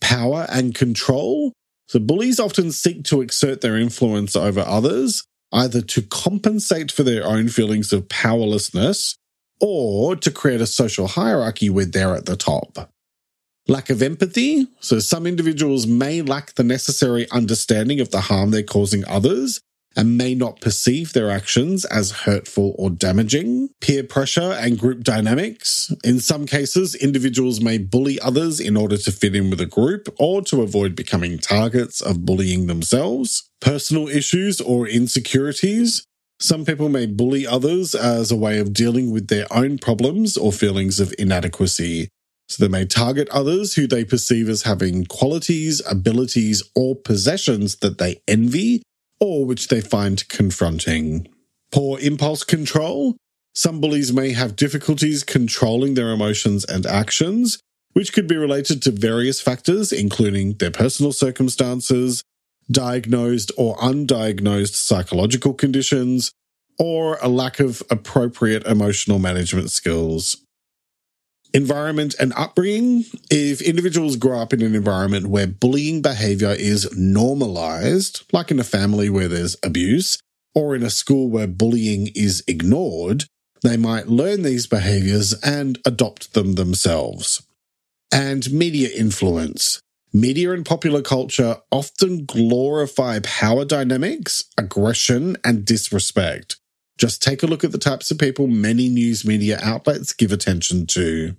power 0.00 0.46
and 0.48 0.74
control. 0.74 1.52
So 1.88 1.98
bullies 1.98 2.40
often 2.40 2.72
seek 2.72 3.04
to 3.04 3.20
exert 3.20 3.60
their 3.60 3.76
influence 3.76 4.34
over 4.34 4.60
others, 4.60 5.24
either 5.52 5.82
to 5.82 6.00
compensate 6.00 6.90
for 6.90 7.02
their 7.02 7.26
own 7.26 7.48
feelings 7.48 7.92
of 7.92 8.08
powerlessness 8.08 9.14
or 9.60 10.16
to 10.16 10.30
create 10.30 10.60
a 10.60 10.66
social 10.66 11.06
hierarchy 11.06 11.70
where 11.70 11.84
they're 11.84 12.14
at 12.14 12.26
the 12.26 12.36
top. 12.36 12.90
Lack 13.68 13.90
of 13.90 14.02
empathy. 14.02 14.68
So 14.80 15.00
some 15.00 15.26
individuals 15.26 15.86
may 15.86 16.22
lack 16.22 16.54
the 16.54 16.62
necessary 16.62 17.28
understanding 17.30 18.00
of 18.00 18.10
the 18.10 18.22
harm 18.22 18.50
they're 18.50 18.62
causing 18.62 19.04
others 19.08 19.60
and 19.96 20.18
may 20.18 20.34
not 20.34 20.60
perceive 20.60 21.14
their 21.14 21.30
actions 21.30 21.84
as 21.86 22.10
hurtful 22.10 22.74
or 22.78 22.90
damaging. 22.90 23.70
Peer 23.80 24.04
pressure 24.04 24.52
and 24.52 24.78
group 24.78 25.02
dynamics. 25.02 25.92
In 26.04 26.20
some 26.20 26.46
cases, 26.46 26.94
individuals 26.94 27.60
may 27.60 27.78
bully 27.78 28.20
others 28.20 28.60
in 28.60 28.76
order 28.76 28.98
to 28.98 29.10
fit 29.10 29.34
in 29.34 29.48
with 29.48 29.60
a 29.60 29.66
group 29.66 30.14
or 30.18 30.42
to 30.42 30.62
avoid 30.62 30.94
becoming 30.94 31.38
targets 31.38 32.00
of 32.00 32.26
bullying 32.26 32.66
themselves. 32.66 33.48
Personal 33.60 34.06
issues 34.06 34.60
or 34.60 34.86
insecurities. 34.86 36.04
Some 36.38 36.64
people 36.64 36.88
may 36.88 37.06
bully 37.06 37.46
others 37.46 37.94
as 37.94 38.30
a 38.30 38.36
way 38.36 38.58
of 38.58 38.74
dealing 38.74 39.10
with 39.10 39.28
their 39.28 39.46
own 39.50 39.78
problems 39.78 40.36
or 40.36 40.52
feelings 40.52 41.00
of 41.00 41.14
inadequacy. 41.18 42.08
So 42.48 42.64
they 42.64 42.70
may 42.70 42.84
target 42.84 43.28
others 43.30 43.74
who 43.74 43.86
they 43.86 44.04
perceive 44.04 44.48
as 44.48 44.62
having 44.62 45.06
qualities, 45.06 45.82
abilities, 45.88 46.62
or 46.74 46.94
possessions 46.94 47.76
that 47.76 47.98
they 47.98 48.20
envy 48.28 48.82
or 49.18 49.46
which 49.46 49.68
they 49.68 49.80
find 49.80 50.28
confronting. 50.28 51.26
Poor 51.72 51.98
impulse 51.98 52.44
control. 52.44 53.16
Some 53.54 53.80
bullies 53.80 54.12
may 54.12 54.32
have 54.32 54.54
difficulties 54.54 55.24
controlling 55.24 55.94
their 55.94 56.12
emotions 56.12 56.64
and 56.64 56.84
actions, 56.84 57.58
which 57.94 58.12
could 58.12 58.28
be 58.28 58.36
related 58.36 58.82
to 58.82 58.90
various 58.90 59.40
factors, 59.40 59.90
including 59.90 60.52
their 60.58 60.70
personal 60.70 61.12
circumstances, 61.12 62.22
diagnosed 62.70 63.52
or 63.56 63.76
undiagnosed 63.76 64.74
psychological 64.74 65.54
conditions, 65.54 66.32
or 66.78 67.18
a 67.22 67.28
lack 67.28 67.60
of 67.60 67.82
appropriate 67.90 68.66
emotional 68.66 69.18
management 69.18 69.70
skills 69.70 70.36
environment 71.56 72.14
and 72.20 72.32
upbringing. 72.34 73.04
If 73.30 73.62
individuals 73.62 74.16
grow 74.16 74.40
up 74.40 74.52
in 74.52 74.62
an 74.62 74.74
environment 74.74 75.28
where 75.28 75.46
bullying 75.46 76.02
behavior 76.02 76.50
is 76.50 76.94
normalized, 76.96 78.24
like 78.32 78.50
in 78.50 78.60
a 78.60 78.64
family 78.64 79.08
where 79.08 79.28
there's 79.28 79.56
abuse, 79.62 80.18
or 80.54 80.76
in 80.76 80.82
a 80.82 80.90
school 80.90 81.28
where 81.28 81.46
bullying 81.46 82.08
is 82.14 82.44
ignored, 82.46 83.24
they 83.62 83.76
might 83.76 84.08
learn 84.08 84.42
these 84.42 84.66
behaviors 84.66 85.32
and 85.42 85.78
adopt 85.86 86.34
them 86.34 86.54
themselves. 86.54 87.42
And 88.12 88.52
media 88.52 88.90
influence. 88.94 89.80
Media 90.16 90.52
and 90.52 90.64
popular 90.64 91.02
culture 91.02 91.58
often 91.70 92.24
glorify 92.24 93.18
power 93.22 93.66
dynamics, 93.66 94.44
aggression, 94.56 95.36
and 95.44 95.66
disrespect. 95.66 96.56
Just 96.96 97.22
take 97.22 97.42
a 97.42 97.46
look 97.46 97.62
at 97.64 97.70
the 97.70 97.76
types 97.76 98.10
of 98.10 98.16
people 98.16 98.46
many 98.46 98.88
news 98.88 99.26
media 99.26 99.58
outlets 99.62 100.14
give 100.14 100.32
attention 100.32 100.86
to. 100.86 101.36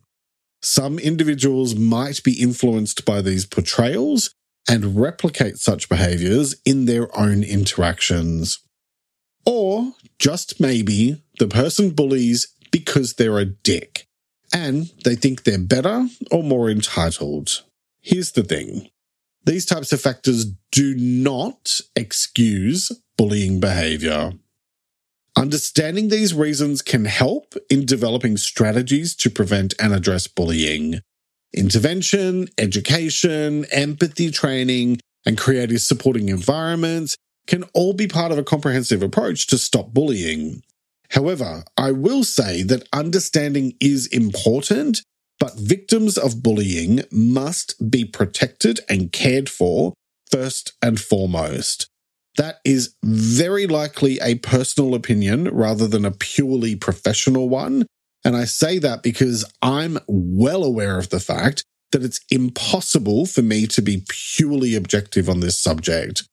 Some 0.62 1.00
individuals 1.00 1.74
might 1.74 2.24
be 2.24 2.40
influenced 2.40 3.04
by 3.04 3.24
these 3.24 3.48
portrayals 3.48 4.30
and 4.70 4.96
replicate 4.96 5.58
such 5.58 5.90
behaviors 5.90 6.56
in 6.64 6.86
their 6.86 7.10
own 7.18 7.44
interactions. 7.44 8.60
Or, 9.44 9.94
just 10.20 10.60
maybe, 10.60 11.24
the 11.40 11.48
person 11.48 11.90
bullies 11.90 12.54
because 12.70 13.16
they're 13.16 13.40
a 13.40 13.46
dick 13.46 14.06
and 14.54 14.92
they 15.04 15.16
think 15.16 15.46
they're 15.46 15.58
better 15.58 16.10
or 16.30 16.44
more 16.44 16.70
entitled. 16.70 17.64
Here's 18.08 18.32
the 18.32 18.44
thing 18.44 18.90
these 19.44 19.66
types 19.66 19.92
of 19.92 20.00
factors 20.00 20.46
do 20.72 20.96
not 20.96 21.82
excuse 21.94 22.90
bullying 23.18 23.60
behavior. 23.60 24.32
Understanding 25.36 26.08
these 26.08 26.34
reasons 26.34 26.82
can 26.82 27.04
help 27.04 27.56
in 27.70 27.86
developing 27.86 28.38
strategies 28.38 29.14
to 29.18 29.30
prevent 29.30 29.74
and 29.78 29.94
address 29.94 30.26
bullying. 30.26 31.02
Intervention, 31.54 32.48
education, 32.58 33.66
empathy 33.74 34.32
training, 34.32 35.02
and 35.26 35.38
creative 35.38 35.82
supporting 35.82 36.30
environments 36.30 37.18
can 37.46 37.64
all 37.74 37.92
be 37.92 38.08
part 38.08 38.32
of 38.32 38.38
a 38.38 38.44
comprehensive 38.44 39.04
approach 39.04 39.48
to 39.48 39.58
stop 39.58 39.94
bullying. 39.94 40.64
However, 41.10 41.66
I 41.76 41.92
will 41.92 42.24
say 42.24 42.64
that 42.64 42.88
understanding 42.94 43.76
is 43.82 44.08
important, 44.08 45.02
but 45.40 45.58
victims 45.58 46.18
of 46.18 46.42
bullying 46.42 47.04
must 47.12 47.92
be 47.92 48.06
protected 48.06 48.80
and 48.90 49.12
cared 49.12 49.50
for 49.50 49.94
first 50.32 50.74
and 50.82 51.00
foremost. 51.00 51.88
That 52.38 52.60
is 52.64 52.96
very 53.04 53.66
likely 53.68 54.20
a 54.22 54.36
personal 54.36 54.94
opinion 54.94 55.46
rather 55.46 55.88
than 55.88 56.06
a 56.06 56.12
purely 56.12 56.76
professional 56.76 57.50
one. 57.50 57.86
And 58.24 58.36
I 58.36 58.46
say 58.46 58.78
that 58.80 59.04
because 59.04 59.46
I'm 59.62 59.98
well 60.08 60.64
aware 60.64 61.00
of 61.00 61.10
the 61.10 61.20
fact 61.20 61.64
that 61.92 62.04
it's 62.04 62.20
impossible 62.30 63.26
for 63.26 63.42
me 63.42 63.66
to 63.68 63.82
be 63.82 64.04
purely 64.08 64.76
objective 64.76 65.30
on 65.30 65.40
this 65.40 65.60
subject. 65.60 66.24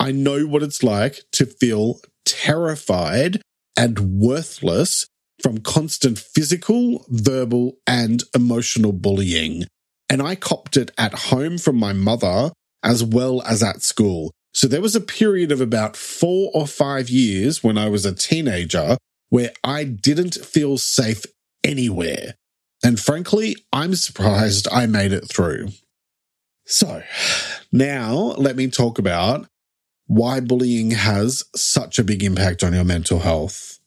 I 0.00 0.12
know 0.12 0.44
what 0.46 0.62
it's 0.62 0.82
like 0.82 1.22
to 1.32 1.46
feel 1.46 2.00
terrified 2.24 3.40
and 3.76 4.20
worthless 4.20 5.06
from 5.42 5.58
constant 5.58 6.18
physical, 6.18 7.04
verbal, 7.08 7.76
and 7.86 8.24
emotional 8.34 8.92
bullying. 8.92 9.64
And 10.10 10.22
I 10.22 10.34
copped 10.34 10.76
it 10.76 10.90
at 10.98 11.14
home 11.14 11.58
from 11.58 11.76
my 11.76 11.92
mother 11.92 12.50
as 12.82 13.04
well 13.04 13.42
as 13.42 13.62
at 13.62 13.82
school. 13.82 14.32
So 14.52 14.66
there 14.66 14.80
was 14.80 14.96
a 14.96 15.00
period 15.00 15.52
of 15.52 15.60
about 15.60 15.96
four 15.96 16.50
or 16.54 16.66
five 16.66 17.08
years 17.10 17.62
when 17.62 17.76
I 17.76 17.88
was 17.88 18.06
a 18.06 18.14
teenager 18.14 18.96
where 19.28 19.52
I 19.62 19.84
didn't 19.84 20.34
feel 20.34 20.78
safe 20.78 21.24
anywhere. 21.62 22.34
And 22.82 22.98
frankly, 22.98 23.56
I'm 23.72 23.94
surprised 23.94 24.68
I 24.72 24.86
made 24.86 25.12
it 25.12 25.28
through. 25.28 25.68
So 26.64 27.02
now 27.72 28.34
let 28.36 28.56
me 28.56 28.68
talk 28.68 28.98
about 28.98 29.46
why 30.06 30.40
bullying 30.40 30.92
has 30.92 31.44
such 31.54 31.98
a 31.98 32.04
big 32.04 32.22
impact 32.22 32.62
on 32.62 32.72
your 32.72 32.84
mental 32.84 33.20
health. 33.20 33.77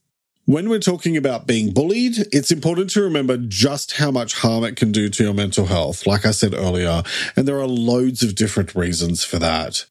When 0.45 0.69
we're 0.69 0.79
talking 0.79 1.15
about 1.15 1.45
being 1.45 1.71
bullied, 1.71 2.17
it's 2.31 2.51
important 2.51 2.89
to 2.91 3.01
remember 3.03 3.37
just 3.37 3.93
how 3.93 4.09
much 4.09 4.33
harm 4.33 4.63
it 4.63 4.75
can 4.75 4.91
do 4.91 5.07
to 5.07 5.23
your 5.23 5.35
mental 5.35 5.67
health, 5.67 6.07
like 6.07 6.25
I 6.25 6.31
said 6.31 6.55
earlier, 6.55 7.03
and 7.35 7.47
there 7.47 7.59
are 7.59 7.67
loads 7.67 8.23
of 8.23 8.33
different 8.33 8.73
reasons 8.73 9.23
for 9.23 9.37
that. 9.37 9.85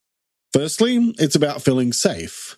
Firstly, 0.51 1.15
it's 1.17 1.35
about 1.35 1.61
feeling 1.61 1.93
safe. 1.93 2.57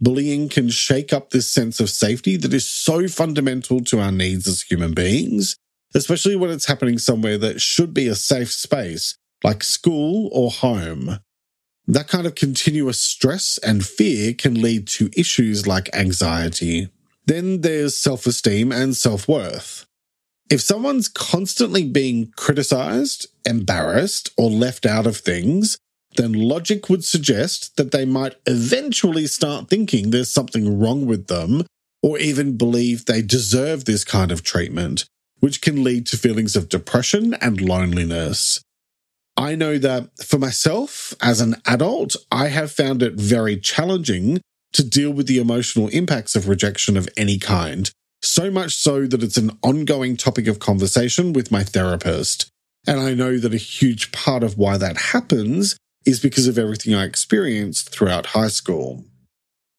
Bullying 0.00 0.48
can 0.48 0.70
shake 0.70 1.12
up 1.12 1.30
this 1.30 1.50
sense 1.50 1.80
of 1.80 1.90
safety 1.90 2.36
that 2.38 2.54
is 2.54 2.68
so 2.68 3.08
fundamental 3.08 3.80
to 3.84 4.00
our 4.00 4.10
needs 4.10 4.48
as 4.48 4.62
human 4.62 4.94
beings, 4.94 5.56
especially 5.94 6.36
when 6.36 6.50
it's 6.50 6.66
happening 6.66 6.98
somewhere 6.98 7.36
that 7.38 7.60
should 7.60 7.92
be 7.92 8.08
a 8.08 8.14
safe 8.14 8.52
space, 8.52 9.18
like 9.44 9.62
school 9.62 10.30
or 10.32 10.50
home. 10.50 11.20
That 11.86 12.08
kind 12.08 12.26
of 12.26 12.34
continuous 12.34 13.00
stress 13.00 13.58
and 13.58 13.84
fear 13.84 14.32
can 14.32 14.62
lead 14.62 14.88
to 14.88 15.10
issues 15.14 15.66
like 15.66 15.94
anxiety. 15.94 16.88
Then 17.26 17.62
there's 17.62 17.96
self 17.96 18.26
esteem 18.26 18.72
and 18.72 18.96
self 18.96 19.28
worth. 19.28 19.86
If 20.50 20.60
someone's 20.60 21.08
constantly 21.08 21.84
being 21.84 22.32
criticized, 22.36 23.26
embarrassed, 23.46 24.30
or 24.36 24.50
left 24.50 24.84
out 24.84 25.06
of 25.06 25.16
things, 25.16 25.78
then 26.16 26.32
logic 26.32 26.88
would 26.88 27.04
suggest 27.04 27.76
that 27.76 27.90
they 27.90 28.04
might 28.04 28.34
eventually 28.46 29.26
start 29.26 29.68
thinking 29.68 30.10
there's 30.10 30.30
something 30.30 30.78
wrong 30.78 31.06
with 31.06 31.26
them 31.26 31.64
or 32.02 32.18
even 32.18 32.56
believe 32.56 33.06
they 33.06 33.22
deserve 33.22 33.84
this 33.84 34.04
kind 34.04 34.30
of 34.30 34.42
treatment, 34.42 35.06
which 35.40 35.62
can 35.62 35.82
lead 35.82 36.06
to 36.06 36.18
feelings 36.18 36.54
of 36.54 36.68
depression 36.68 37.34
and 37.34 37.60
loneliness. 37.60 38.60
I 39.36 39.54
know 39.54 39.78
that 39.78 40.10
for 40.22 40.38
myself 40.38 41.14
as 41.20 41.40
an 41.40 41.56
adult, 41.66 42.14
I 42.30 42.48
have 42.48 42.70
found 42.70 43.02
it 43.02 43.14
very 43.14 43.56
challenging 43.56 44.40
to 44.74 44.84
deal 44.84 45.10
with 45.10 45.26
the 45.26 45.38
emotional 45.38 45.88
impacts 45.88 46.36
of 46.36 46.48
rejection 46.48 46.96
of 46.96 47.08
any 47.16 47.38
kind, 47.38 47.90
so 48.22 48.50
much 48.50 48.74
so 48.76 49.06
that 49.06 49.22
it's 49.22 49.36
an 49.36 49.56
ongoing 49.62 50.16
topic 50.16 50.46
of 50.46 50.58
conversation 50.58 51.32
with 51.32 51.50
my 51.50 51.64
therapist. 51.64 52.48
And 52.86 53.00
I 53.00 53.14
know 53.14 53.38
that 53.38 53.54
a 53.54 53.58
huge 53.58 54.12
part 54.12 54.42
of 54.42 54.58
why 54.58 54.76
that 54.76 54.96
happens 54.96 55.76
is 56.04 56.20
because 56.20 56.46
of 56.46 56.58
everything 56.58 56.94
I 56.94 57.04
experienced 57.04 57.88
throughout 57.88 58.26
high 58.26 58.48
school. 58.48 59.04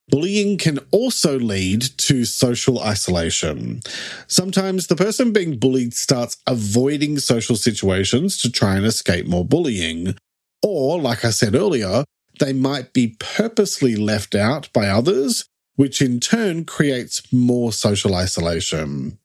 Bullying 0.10 0.58
can 0.58 0.80
also 0.92 1.40
lead 1.40 1.82
to 1.82 2.25
social 2.25 2.80
isolation. 2.80 3.82
Sometimes 4.28 4.88
the 4.88 4.96
person 4.96 5.34
being 5.34 5.58
bullied 5.58 5.96
starts 5.96 6.38
avoiding 6.46 7.18
social 7.18 7.56
situations 7.56 8.38
to 8.38 8.52
try 8.52 8.75
and 8.75 8.86
escape 8.86 9.25
more 9.25 9.46
bullying. 9.46 10.16
Or, 10.62 11.00
like 11.00 11.25
I 11.25 11.32
said 11.32 11.56
earlier, 11.56 12.04
they 12.39 12.54
might 12.54 12.94
be 12.94 13.15
purposely 13.20 13.96
left 13.96 14.36
out 14.36 14.72
by 14.74 14.88
others, 14.88 15.46
which 15.75 16.01
in 16.01 16.20
turn 16.20 16.65
creates 16.65 17.22
more 17.34 17.72
social 17.72 18.15
isolation. 18.15 19.20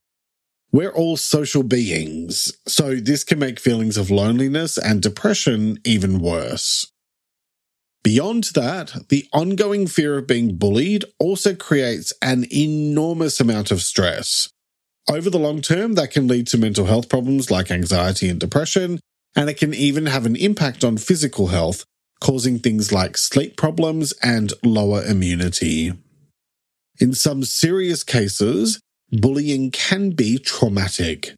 We're 0.72 0.92
all 0.92 1.16
social 1.16 1.62
beings, 1.64 2.52
so 2.66 2.94
this 2.94 3.24
can 3.24 3.40
make 3.40 3.58
feelings 3.58 3.96
of 3.96 4.10
loneliness 4.10 4.78
and 4.78 5.02
depression 5.02 5.78
even 5.84 6.20
worse. 6.20 6.92
Beyond 8.02 8.44
that, 8.54 9.08
the 9.08 9.28
ongoing 9.32 9.86
fear 9.86 10.16
of 10.16 10.26
being 10.26 10.56
bullied 10.56 11.04
also 11.18 11.54
creates 11.54 12.12
an 12.22 12.46
enormous 12.52 13.40
amount 13.40 13.70
of 13.70 13.82
stress. 13.82 14.48
Over 15.08 15.28
the 15.28 15.38
long 15.38 15.60
term, 15.60 15.94
that 15.94 16.12
can 16.12 16.28
lead 16.28 16.46
to 16.48 16.58
mental 16.58 16.86
health 16.86 17.08
problems 17.08 17.50
like 17.50 17.70
anxiety 17.70 18.28
and 18.28 18.38
depression, 18.38 19.00
and 19.36 19.50
it 19.50 19.58
can 19.58 19.74
even 19.74 20.06
have 20.06 20.24
an 20.24 20.36
impact 20.36 20.84
on 20.84 20.96
physical 20.96 21.48
health, 21.48 21.84
causing 22.20 22.58
things 22.58 22.92
like 22.92 23.16
sleep 23.16 23.56
problems 23.56 24.12
and 24.22 24.52
lower 24.62 25.02
immunity. 25.04 25.92
In 26.98 27.14
some 27.14 27.44
serious 27.44 28.04
cases, 28.04 28.80
bullying 29.10 29.70
can 29.70 30.10
be 30.10 30.38
traumatic. 30.38 31.34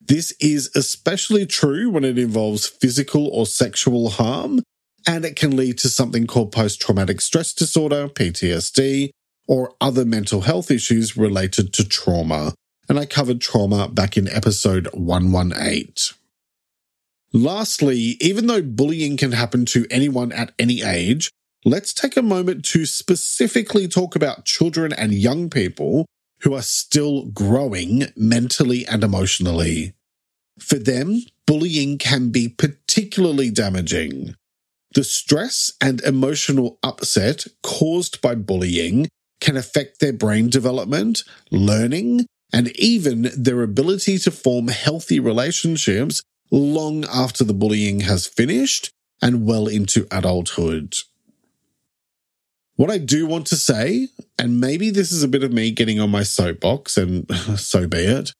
This 0.00 0.32
is 0.40 0.70
especially 0.74 1.46
true 1.46 1.90
when 1.90 2.04
it 2.04 2.18
involves 2.18 2.66
physical 2.66 3.28
or 3.28 3.46
sexual 3.46 4.10
harm, 4.10 4.62
and 5.06 5.24
it 5.24 5.36
can 5.36 5.56
lead 5.56 5.78
to 5.78 5.88
something 5.88 6.26
called 6.26 6.52
post 6.52 6.80
traumatic 6.80 7.20
stress 7.20 7.52
disorder, 7.52 8.08
PTSD, 8.08 9.10
or 9.46 9.72
other 9.80 10.04
mental 10.04 10.42
health 10.42 10.70
issues 10.70 11.16
related 11.16 11.72
to 11.74 11.88
trauma. 11.88 12.54
And 12.88 12.98
I 12.98 13.06
covered 13.06 13.40
trauma 13.40 13.88
back 13.88 14.16
in 14.16 14.28
episode 14.28 14.88
118. 14.92 16.17
Lastly, 17.32 18.16
even 18.20 18.46
though 18.46 18.62
bullying 18.62 19.16
can 19.16 19.32
happen 19.32 19.66
to 19.66 19.86
anyone 19.90 20.32
at 20.32 20.52
any 20.58 20.82
age, 20.82 21.30
let's 21.64 21.92
take 21.92 22.16
a 22.16 22.22
moment 22.22 22.64
to 22.66 22.86
specifically 22.86 23.86
talk 23.86 24.16
about 24.16 24.46
children 24.46 24.92
and 24.92 25.12
young 25.12 25.50
people 25.50 26.06
who 26.40 26.54
are 26.54 26.62
still 26.62 27.26
growing 27.26 28.06
mentally 28.16 28.86
and 28.86 29.04
emotionally. 29.04 29.92
For 30.58 30.76
them, 30.76 31.22
bullying 31.46 31.98
can 31.98 32.30
be 32.30 32.48
particularly 32.48 33.50
damaging. 33.50 34.34
The 34.94 35.04
stress 35.04 35.72
and 35.80 36.00
emotional 36.00 36.78
upset 36.82 37.46
caused 37.62 38.22
by 38.22 38.36
bullying 38.36 39.08
can 39.40 39.56
affect 39.56 40.00
their 40.00 40.14
brain 40.14 40.48
development, 40.48 41.24
learning, 41.50 42.26
and 42.52 42.68
even 42.78 43.30
their 43.36 43.62
ability 43.62 44.18
to 44.18 44.30
form 44.30 44.68
healthy 44.68 45.20
relationships 45.20 46.22
long 46.50 47.04
after 47.06 47.44
the 47.44 47.54
bullying 47.54 48.00
has 48.00 48.26
finished 48.26 48.90
and 49.20 49.46
well 49.46 49.66
into 49.66 50.06
adulthood. 50.10 50.94
What 52.76 52.90
I 52.90 52.98
do 52.98 53.26
want 53.26 53.46
to 53.48 53.56
say, 53.56 54.08
and 54.38 54.60
maybe 54.60 54.90
this 54.90 55.10
is 55.10 55.22
a 55.22 55.28
bit 55.28 55.42
of 55.42 55.52
me 55.52 55.72
getting 55.72 55.98
on 55.98 56.10
my 56.10 56.22
soapbox, 56.22 56.96
and 56.96 57.28
so 57.56 57.88
be 57.88 57.98
it, 57.98 58.32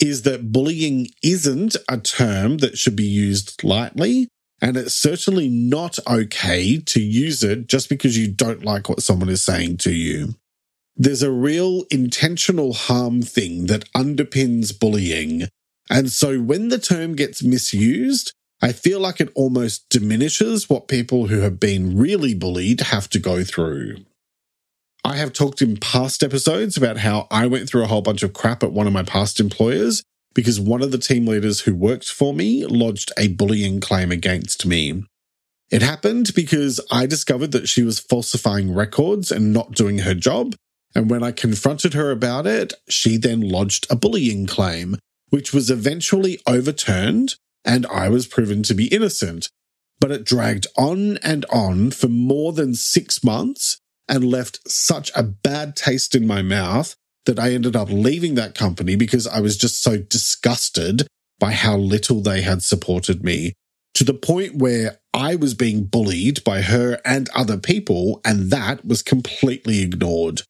is 0.00 0.22
that 0.22 0.52
bullying 0.52 1.08
isn't 1.22 1.76
a 1.88 1.98
term 1.98 2.58
that 2.58 2.78
should 2.78 2.96
be 2.96 3.04
used 3.04 3.62
lightly 3.64 4.28
and 4.62 4.76
it's 4.76 4.94
certainly 4.94 5.48
not 5.48 5.98
okay 6.06 6.78
to 6.78 7.00
use 7.00 7.42
it 7.42 7.66
just 7.66 7.88
because 7.88 8.16
you 8.16 8.30
don't 8.30 8.64
like 8.64 8.88
what 8.88 9.02
someone 9.02 9.28
is 9.28 9.42
saying 9.42 9.78
to 9.78 9.92
you. 9.92 10.34
There's 10.96 11.22
a 11.22 11.30
real 11.30 11.84
intentional 11.90 12.74
harm 12.74 13.22
thing 13.22 13.66
that 13.66 13.90
underpins 13.92 14.78
bullying. 14.78 15.48
And 15.90 16.10
so 16.10 16.38
when 16.40 16.68
the 16.68 16.78
term 16.78 17.16
gets 17.16 17.42
misused, 17.42 18.32
I 18.62 18.72
feel 18.72 19.00
like 19.00 19.20
it 19.20 19.32
almost 19.34 19.88
diminishes 19.88 20.70
what 20.70 20.86
people 20.86 21.26
who 21.26 21.40
have 21.40 21.58
been 21.58 21.98
really 21.98 22.32
bullied 22.34 22.80
have 22.80 23.08
to 23.10 23.18
go 23.18 23.42
through. 23.42 23.96
I 25.02 25.16
have 25.16 25.32
talked 25.32 25.62
in 25.62 25.78
past 25.78 26.22
episodes 26.22 26.76
about 26.76 26.98
how 26.98 27.26
I 27.30 27.46
went 27.46 27.68
through 27.68 27.82
a 27.82 27.86
whole 27.86 28.02
bunch 28.02 28.22
of 28.22 28.34
crap 28.34 28.62
at 28.62 28.72
one 28.72 28.86
of 28.86 28.92
my 28.92 29.02
past 29.02 29.40
employers 29.40 30.02
because 30.34 30.60
one 30.60 30.82
of 30.82 30.92
the 30.92 30.98
team 30.98 31.26
leaders 31.26 31.60
who 31.60 31.74
worked 31.74 32.08
for 32.08 32.32
me 32.34 32.64
lodged 32.66 33.10
a 33.18 33.28
bullying 33.28 33.80
claim 33.80 34.12
against 34.12 34.66
me. 34.66 35.02
It 35.70 35.82
happened 35.82 36.32
because 36.34 36.80
I 36.90 37.06
discovered 37.06 37.52
that 37.52 37.68
she 37.68 37.82
was 37.82 37.98
falsifying 37.98 38.74
records 38.74 39.32
and 39.32 39.52
not 39.52 39.72
doing 39.72 39.98
her 39.98 40.14
job. 40.14 40.54
And 40.94 41.08
when 41.08 41.22
I 41.22 41.32
confronted 41.32 41.94
her 41.94 42.10
about 42.10 42.46
it, 42.46 42.74
she 42.88 43.16
then 43.16 43.40
lodged 43.40 43.86
a 43.88 43.96
bullying 43.96 44.46
claim, 44.46 44.96
which 45.30 45.52
was 45.52 45.70
eventually 45.70 46.40
overturned 46.46 47.34
and 47.64 47.86
I 47.86 48.08
was 48.08 48.26
proven 48.26 48.62
to 48.64 48.74
be 48.74 48.86
innocent. 48.86 49.48
But 50.00 50.10
it 50.10 50.24
dragged 50.24 50.66
on 50.78 51.18
and 51.18 51.44
on 51.50 51.90
for 51.90 52.08
more 52.08 52.52
than 52.52 52.74
six 52.74 53.22
months 53.22 53.78
and 54.08 54.24
left 54.24 54.58
such 54.68 55.10
a 55.14 55.22
bad 55.22 55.76
taste 55.76 56.14
in 56.14 56.26
my 56.26 56.42
mouth 56.42 56.94
that 57.26 57.38
I 57.38 57.52
ended 57.52 57.76
up 57.76 57.90
leaving 57.90 58.34
that 58.34 58.54
company 58.54 58.96
because 58.96 59.26
I 59.26 59.40
was 59.40 59.56
just 59.56 59.82
so 59.82 59.98
disgusted 59.98 61.06
by 61.38 61.52
how 61.52 61.76
little 61.76 62.20
they 62.20 62.42
had 62.42 62.62
supported 62.62 63.22
me 63.22 63.52
to 63.94 64.04
the 64.04 64.14
point 64.14 64.56
where 64.56 64.98
I 65.12 65.36
was 65.36 65.54
being 65.54 65.84
bullied 65.84 66.42
by 66.44 66.62
her 66.62 66.98
and 67.04 67.28
other 67.34 67.56
people, 67.56 68.20
and 68.24 68.50
that 68.50 68.84
was 68.84 69.02
completely 69.02 69.82
ignored. 69.82 70.42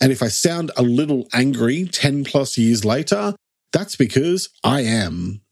And 0.00 0.12
if 0.12 0.22
I 0.22 0.28
sound 0.28 0.70
a 0.76 0.82
little 0.82 1.26
angry 1.32 1.84
10 1.84 2.24
plus 2.24 2.56
years 2.56 2.84
later, 2.84 3.34
that's 3.72 3.96
because 3.96 4.48
I 4.64 4.82
am. 4.82 5.42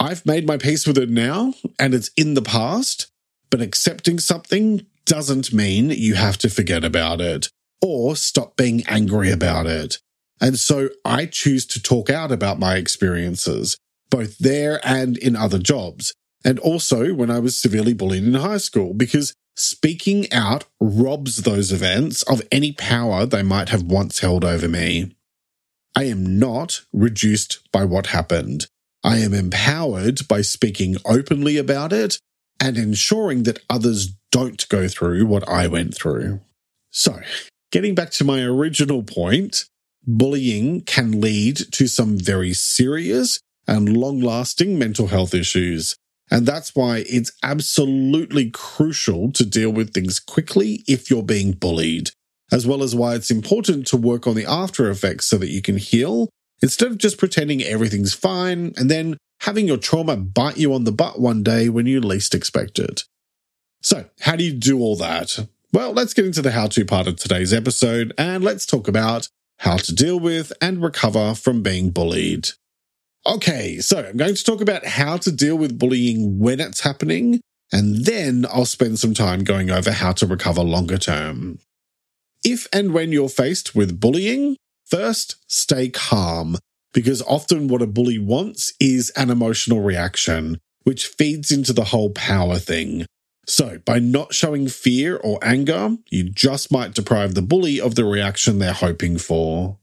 I've 0.00 0.26
made 0.26 0.46
my 0.46 0.56
peace 0.56 0.86
with 0.86 0.98
it 0.98 1.10
now, 1.10 1.54
and 1.78 1.94
it's 1.94 2.10
in 2.16 2.34
the 2.34 2.42
past, 2.42 3.10
but 3.50 3.60
accepting 3.60 4.18
something 4.18 4.86
doesn't 5.04 5.52
mean 5.52 5.90
you 5.90 6.14
have 6.14 6.38
to 6.38 6.50
forget 6.50 6.84
about 6.84 7.20
it 7.20 7.48
or 7.80 8.16
stop 8.16 8.56
being 8.56 8.84
angry 8.86 9.30
about 9.30 9.66
it. 9.66 9.98
And 10.40 10.58
so 10.58 10.88
I 11.04 11.26
choose 11.26 11.66
to 11.66 11.82
talk 11.82 12.10
out 12.10 12.32
about 12.32 12.58
my 12.58 12.76
experiences, 12.76 13.76
both 14.10 14.38
there 14.38 14.80
and 14.84 15.16
in 15.16 15.36
other 15.36 15.58
jobs. 15.58 16.12
And 16.44 16.58
also 16.58 17.14
when 17.14 17.30
I 17.30 17.38
was 17.38 17.60
severely 17.60 17.92
bullied 17.92 18.24
in 18.24 18.34
high 18.34 18.58
school, 18.58 18.94
because 18.94 19.34
speaking 19.56 20.32
out 20.32 20.64
robs 20.80 21.42
those 21.42 21.72
events 21.72 22.22
of 22.24 22.42
any 22.50 22.72
power 22.72 23.26
they 23.26 23.42
might 23.42 23.68
have 23.68 23.82
once 23.82 24.20
held 24.20 24.44
over 24.44 24.68
me. 24.68 25.14
I 25.94 26.04
am 26.04 26.38
not 26.38 26.82
reduced 26.92 27.60
by 27.72 27.84
what 27.84 28.06
happened. 28.08 28.66
I 29.04 29.18
am 29.18 29.34
empowered 29.34 30.26
by 30.28 30.42
speaking 30.42 30.96
openly 31.04 31.56
about 31.56 31.92
it 31.92 32.18
and 32.60 32.78
ensuring 32.78 33.42
that 33.44 33.62
others 33.68 34.14
don't 34.30 34.66
go 34.68 34.88
through 34.88 35.26
what 35.26 35.46
I 35.48 35.66
went 35.66 35.94
through. 35.94 36.40
So, 36.90 37.20
Getting 37.72 37.94
back 37.94 38.10
to 38.10 38.24
my 38.24 38.42
original 38.42 39.02
point, 39.02 39.64
bullying 40.06 40.82
can 40.82 41.22
lead 41.22 41.56
to 41.72 41.86
some 41.86 42.18
very 42.18 42.52
serious 42.52 43.40
and 43.66 43.96
long 43.96 44.20
lasting 44.20 44.78
mental 44.78 45.06
health 45.06 45.32
issues. 45.32 45.96
And 46.30 46.44
that's 46.44 46.76
why 46.76 47.04
it's 47.08 47.32
absolutely 47.42 48.50
crucial 48.50 49.32
to 49.32 49.46
deal 49.46 49.70
with 49.70 49.94
things 49.94 50.20
quickly 50.20 50.84
if 50.86 51.08
you're 51.08 51.22
being 51.22 51.52
bullied, 51.52 52.10
as 52.52 52.66
well 52.66 52.82
as 52.82 52.94
why 52.94 53.14
it's 53.14 53.30
important 53.30 53.86
to 53.88 53.96
work 53.96 54.26
on 54.26 54.36
the 54.36 54.44
after 54.44 54.90
effects 54.90 55.26
so 55.26 55.38
that 55.38 55.48
you 55.48 55.62
can 55.62 55.78
heal 55.78 56.28
instead 56.60 56.92
of 56.92 56.98
just 56.98 57.18
pretending 57.18 57.62
everything's 57.62 58.14
fine 58.14 58.72
and 58.76 58.90
then 58.90 59.16
having 59.40 59.66
your 59.66 59.78
trauma 59.78 60.16
bite 60.16 60.58
you 60.58 60.72
on 60.72 60.84
the 60.84 60.92
butt 60.92 61.18
one 61.18 61.42
day 61.42 61.68
when 61.68 61.86
you 61.86 62.00
least 62.00 62.34
expect 62.34 62.78
it. 62.78 63.02
So, 63.80 64.04
how 64.20 64.36
do 64.36 64.44
you 64.44 64.52
do 64.52 64.78
all 64.78 64.94
that? 64.96 65.48
Well, 65.72 65.92
let's 65.92 66.14
get 66.14 66.26
into 66.26 66.42
the 66.42 66.52
how 66.52 66.68
to 66.68 66.84
part 66.84 67.08
of 67.08 67.16
today's 67.16 67.52
episode 67.52 68.12
and 68.16 68.44
let's 68.44 68.66
talk 68.66 68.86
about 68.86 69.28
how 69.58 69.78
to 69.78 69.94
deal 69.94 70.20
with 70.20 70.52
and 70.60 70.82
recover 70.82 71.34
from 71.34 71.62
being 71.62 71.90
bullied. 71.90 72.50
Okay, 73.24 73.78
so 73.78 74.00
I'm 74.00 74.16
going 74.16 74.34
to 74.34 74.44
talk 74.44 74.60
about 74.60 74.84
how 74.84 75.16
to 75.16 75.32
deal 75.32 75.56
with 75.56 75.78
bullying 75.78 76.40
when 76.40 76.60
it's 76.60 76.80
happening, 76.80 77.40
and 77.72 78.04
then 78.04 78.44
I'll 78.52 78.64
spend 78.64 78.98
some 78.98 79.14
time 79.14 79.44
going 79.44 79.70
over 79.70 79.92
how 79.92 80.12
to 80.12 80.26
recover 80.26 80.62
longer 80.62 80.98
term. 80.98 81.60
If 82.44 82.66
and 82.72 82.92
when 82.92 83.12
you're 83.12 83.28
faced 83.28 83.74
with 83.74 84.00
bullying, 84.00 84.56
first, 84.84 85.36
stay 85.46 85.88
calm, 85.88 86.56
because 86.92 87.22
often 87.22 87.68
what 87.68 87.82
a 87.82 87.86
bully 87.86 88.18
wants 88.18 88.72
is 88.80 89.10
an 89.10 89.30
emotional 89.30 89.80
reaction, 89.80 90.58
which 90.82 91.06
feeds 91.06 91.52
into 91.52 91.72
the 91.72 91.84
whole 91.84 92.10
power 92.10 92.58
thing. 92.58 93.06
So, 93.46 93.78
by 93.84 93.98
not 93.98 94.34
showing 94.34 94.68
fear 94.68 95.16
or 95.16 95.38
anger, 95.42 95.96
you 96.10 96.30
just 96.30 96.70
might 96.70 96.94
deprive 96.94 97.34
the 97.34 97.42
bully 97.42 97.80
of 97.80 97.94
the 97.94 98.04
reaction 98.04 98.58
they're 98.58 98.72
hoping 98.72 99.18
for. 99.18 99.78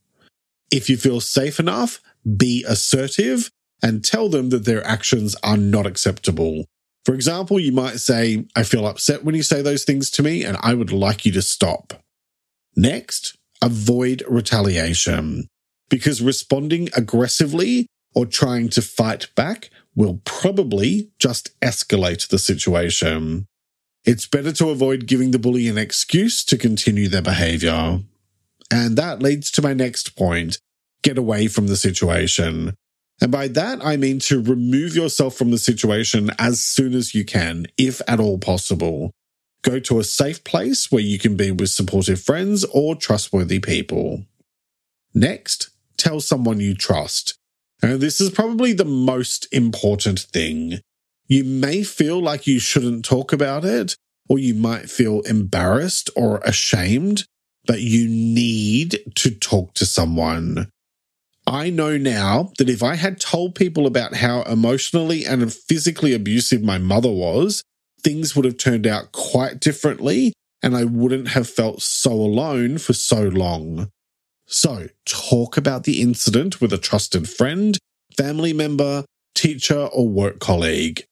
If 0.71 0.89
you 0.89 0.97
feel 0.97 1.19
safe 1.19 1.59
enough, 1.59 2.01
be 2.37 2.63
assertive 2.67 3.49
and 3.81 4.03
tell 4.03 4.29
them 4.29 4.49
that 4.49 4.65
their 4.65 4.85
actions 4.85 5.35
are 5.43 5.57
not 5.57 5.85
acceptable. 5.85 6.65
For 7.05 7.13
example, 7.13 7.59
you 7.59 7.71
might 7.71 7.99
say, 7.99 8.45
I 8.55 8.63
feel 8.63 8.85
upset 8.85 9.23
when 9.23 9.35
you 9.35 9.43
say 9.43 9.61
those 9.61 9.83
things 9.83 10.09
to 10.11 10.23
me 10.23 10.43
and 10.43 10.57
I 10.61 10.73
would 10.73 10.91
like 10.91 11.25
you 11.25 11.31
to 11.33 11.41
stop. 11.41 11.93
Next, 12.79 13.35
avoid 13.61 14.23
retaliation 14.25 15.49
because 15.89 16.21
responding 16.21 16.87
aggressively 16.95 17.87
or 18.15 18.25
trying 18.25 18.69
to 18.69 18.81
fight 18.81 19.27
back 19.35 19.69
will 19.95 20.21
probably 20.23 21.09
just 21.19 21.59
escalate 21.59 22.29
the 22.29 22.39
situation. 22.39 23.47
It's 24.05 24.25
better 24.25 24.53
to 24.53 24.69
avoid 24.69 25.07
giving 25.07 25.31
the 25.31 25.39
bully 25.39 25.67
an 25.67 25.77
excuse 25.77 26.45
to 26.45 26.57
continue 26.57 27.09
their 27.09 27.21
behavior. 27.21 27.99
And 28.71 28.97
that 28.97 29.21
leads 29.21 29.51
to 29.51 29.61
my 29.61 29.73
next 29.73 30.15
point 30.15 30.57
get 31.03 31.17
away 31.17 31.49
from 31.49 31.67
the 31.67 31.75
situation. 31.75 32.75
And 33.19 33.29
by 33.29 33.49
that, 33.49 33.83
I 33.83 33.97
mean 33.97 34.19
to 34.19 34.41
remove 34.41 34.95
yourself 34.95 35.35
from 35.35 35.51
the 35.51 35.57
situation 35.57 36.31
as 36.39 36.63
soon 36.63 36.93
as 36.93 37.13
you 37.13 37.25
can, 37.25 37.67
if 37.77 38.01
at 38.07 38.21
all 38.21 38.37
possible. 38.37 39.11
Go 39.61 39.79
to 39.79 39.99
a 39.99 40.03
safe 40.03 40.43
place 40.43 40.91
where 40.91 41.01
you 41.01 41.19
can 41.19 41.35
be 41.35 41.51
with 41.51 41.69
supportive 41.69 42.21
friends 42.21 42.63
or 42.65 42.95
trustworthy 42.95 43.59
people. 43.59 44.25
Next, 45.13 45.69
tell 45.97 46.21
someone 46.21 46.59
you 46.59 46.75
trust. 46.75 47.35
And 47.81 47.99
this 47.99 48.21
is 48.21 48.29
probably 48.29 48.73
the 48.73 48.85
most 48.85 49.47
important 49.51 50.19
thing. 50.19 50.79
You 51.27 51.43
may 51.43 51.83
feel 51.83 52.21
like 52.21 52.47
you 52.47 52.59
shouldn't 52.59 53.05
talk 53.05 53.31
about 53.31 53.63
it, 53.65 53.95
or 54.27 54.39
you 54.39 54.53
might 54.53 54.89
feel 54.89 55.21
embarrassed 55.21 56.09
or 56.15 56.39
ashamed, 56.39 57.25
but 57.65 57.81
you 57.81 58.07
need 58.07 58.99
to 59.15 59.31
talk 59.31 59.73
to 59.75 59.85
someone. 59.85 60.69
I 61.45 61.69
know 61.69 61.97
now 61.97 62.51
that 62.57 62.69
if 62.69 62.83
I 62.83 62.95
had 62.95 63.19
told 63.19 63.55
people 63.55 63.87
about 63.87 64.15
how 64.15 64.43
emotionally 64.43 65.25
and 65.25 65.51
physically 65.51 66.13
abusive 66.13 66.61
my 66.61 66.77
mother 66.77 67.11
was, 67.11 67.63
things 68.01 68.35
would 68.35 68.45
have 68.45 68.57
turned 68.57 68.87
out 68.87 69.11
quite 69.11 69.59
differently 69.59 70.33
and 70.61 70.75
I 70.75 70.83
wouldn't 70.83 71.29
have 71.29 71.49
felt 71.49 71.81
so 71.81 72.11
alone 72.11 72.77
for 72.77 72.93
so 72.93 73.23
long. 73.23 73.89
So, 74.45 74.87
talk 75.05 75.57
about 75.57 75.83
the 75.83 76.01
incident 76.01 76.59
with 76.59 76.73
a 76.73 76.77
trusted 76.77 77.29
friend, 77.29 77.77
family 78.17 78.51
member, 78.51 79.05
teacher, 79.35 79.85
or 79.93 80.09
work 80.09 80.39
colleague. 80.39 81.03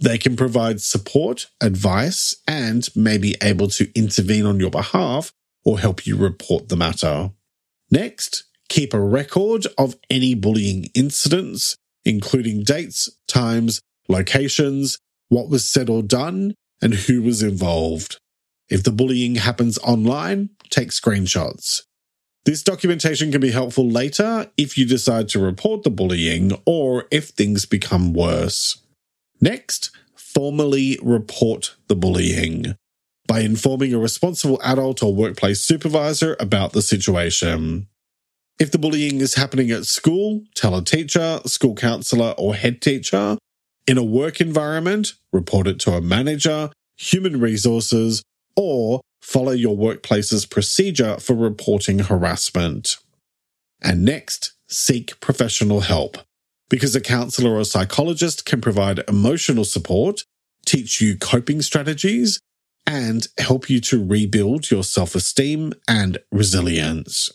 They 0.00 0.16
can 0.16 0.36
provide 0.36 0.80
support, 0.80 1.48
advice, 1.60 2.34
and 2.46 2.88
may 2.96 3.18
be 3.18 3.36
able 3.42 3.68
to 3.68 3.90
intervene 3.94 4.46
on 4.46 4.60
your 4.60 4.70
behalf 4.70 5.32
or 5.64 5.78
help 5.78 6.06
you 6.06 6.16
report 6.16 6.68
the 6.68 6.76
matter. 6.76 7.32
Next, 7.90 8.44
keep 8.68 8.94
a 8.94 9.00
record 9.00 9.66
of 9.76 9.96
any 10.08 10.34
bullying 10.34 10.88
incidents, 10.94 11.76
including 12.04 12.64
dates, 12.64 13.10
times, 13.26 13.80
locations, 14.08 14.98
what 15.28 15.48
was 15.48 15.68
said 15.68 15.88
or 15.88 16.02
done, 16.02 16.54
and 16.80 16.94
who 16.94 17.22
was 17.22 17.42
involved. 17.42 18.18
If 18.68 18.82
the 18.82 18.92
bullying 18.92 19.36
happens 19.36 19.78
online, 19.78 20.50
take 20.70 20.90
screenshots. 20.90 21.82
This 22.44 22.62
documentation 22.62 23.30
can 23.30 23.40
be 23.40 23.50
helpful 23.50 23.88
later 23.88 24.50
if 24.56 24.78
you 24.78 24.86
decide 24.86 25.28
to 25.30 25.38
report 25.38 25.82
the 25.82 25.90
bullying 25.90 26.52
or 26.64 27.06
if 27.10 27.28
things 27.28 27.66
become 27.66 28.14
worse. 28.14 28.80
Next, 29.40 29.90
formally 30.14 30.98
report 31.02 31.74
the 31.88 31.96
bullying 31.96 32.74
by 33.26 33.40
informing 33.40 33.92
a 33.92 33.98
responsible 33.98 34.60
adult 34.64 35.02
or 35.02 35.14
workplace 35.14 35.60
supervisor 35.60 36.36
about 36.40 36.72
the 36.72 36.82
situation. 36.82 37.86
If 38.58 38.72
the 38.72 38.78
bullying 38.78 39.20
is 39.20 39.34
happening 39.34 39.70
at 39.70 39.84
school, 39.84 40.42
tell 40.54 40.74
a 40.74 40.82
teacher, 40.82 41.40
school 41.44 41.74
counselor, 41.74 42.34
or 42.38 42.54
head 42.54 42.80
teacher. 42.80 43.36
In 43.88 43.96
a 43.96 44.04
work 44.04 44.38
environment, 44.38 45.14
report 45.32 45.66
it 45.66 45.78
to 45.80 45.92
a 45.92 46.02
manager, 46.02 46.70
human 46.98 47.40
resources, 47.40 48.22
or 48.54 49.00
follow 49.22 49.52
your 49.52 49.78
workplace's 49.78 50.44
procedure 50.44 51.16
for 51.16 51.32
reporting 51.32 52.00
harassment. 52.00 52.98
And 53.80 54.04
next, 54.04 54.52
seek 54.68 55.18
professional 55.20 55.80
help 55.80 56.18
because 56.68 56.94
a 56.94 57.00
counselor 57.00 57.56
or 57.56 57.64
psychologist 57.64 58.44
can 58.44 58.60
provide 58.60 59.02
emotional 59.08 59.64
support, 59.64 60.22
teach 60.66 61.00
you 61.00 61.16
coping 61.16 61.62
strategies, 61.62 62.38
and 62.86 63.26
help 63.38 63.70
you 63.70 63.80
to 63.80 64.04
rebuild 64.04 64.70
your 64.70 64.84
self 64.84 65.14
esteem 65.14 65.72
and 65.88 66.18
resilience. 66.30 67.32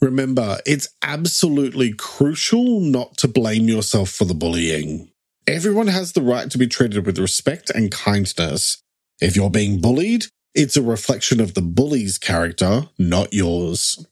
Remember, 0.00 0.58
it's 0.66 0.88
absolutely 1.00 1.92
crucial 1.92 2.80
not 2.80 3.16
to 3.18 3.28
blame 3.28 3.68
yourself 3.68 4.10
for 4.10 4.24
the 4.24 4.34
bullying. 4.34 5.11
Everyone 5.46 5.88
has 5.88 6.12
the 6.12 6.22
right 6.22 6.48
to 6.50 6.58
be 6.58 6.68
treated 6.68 7.04
with 7.04 7.18
respect 7.18 7.68
and 7.70 7.90
kindness. 7.90 8.80
If 9.20 9.34
you're 9.34 9.50
being 9.50 9.80
bullied, 9.80 10.26
it's 10.54 10.76
a 10.76 10.82
reflection 10.82 11.40
of 11.40 11.54
the 11.54 11.62
bully's 11.62 12.16
character, 12.16 12.88
not 12.96 13.32
yours. 13.32 14.06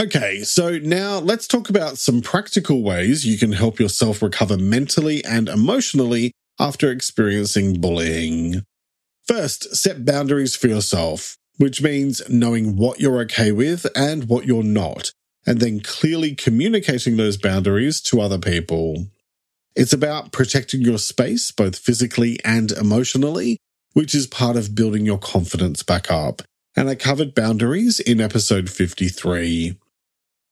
Okay, 0.00 0.42
so 0.42 0.78
now 0.78 1.18
let's 1.18 1.48
talk 1.48 1.68
about 1.68 1.98
some 1.98 2.22
practical 2.22 2.82
ways 2.82 3.26
you 3.26 3.36
can 3.36 3.52
help 3.52 3.80
yourself 3.80 4.22
recover 4.22 4.56
mentally 4.56 5.24
and 5.24 5.48
emotionally 5.48 6.30
after 6.58 6.90
experiencing 6.90 7.80
bullying. 7.80 8.62
First, 9.26 9.74
set 9.74 10.04
boundaries 10.04 10.54
for 10.54 10.68
yourself, 10.68 11.36
which 11.56 11.82
means 11.82 12.22
knowing 12.28 12.76
what 12.76 13.00
you're 13.00 13.20
okay 13.22 13.50
with 13.50 13.86
and 13.96 14.28
what 14.28 14.44
you're 14.46 14.62
not, 14.62 15.10
and 15.46 15.60
then 15.60 15.80
clearly 15.80 16.36
communicating 16.36 17.16
those 17.16 17.36
boundaries 17.36 18.00
to 18.02 18.20
other 18.20 18.38
people. 18.38 19.08
It's 19.74 19.92
about 19.92 20.32
protecting 20.32 20.82
your 20.82 20.98
space, 20.98 21.50
both 21.50 21.78
physically 21.78 22.38
and 22.44 22.72
emotionally, 22.72 23.58
which 23.92 24.14
is 24.14 24.26
part 24.26 24.56
of 24.56 24.74
building 24.74 25.06
your 25.06 25.18
confidence 25.18 25.82
back 25.82 26.10
up. 26.10 26.42
And 26.76 26.88
I 26.88 26.94
covered 26.94 27.34
boundaries 27.34 28.00
in 28.00 28.20
episode 28.20 28.70
53. 28.70 29.78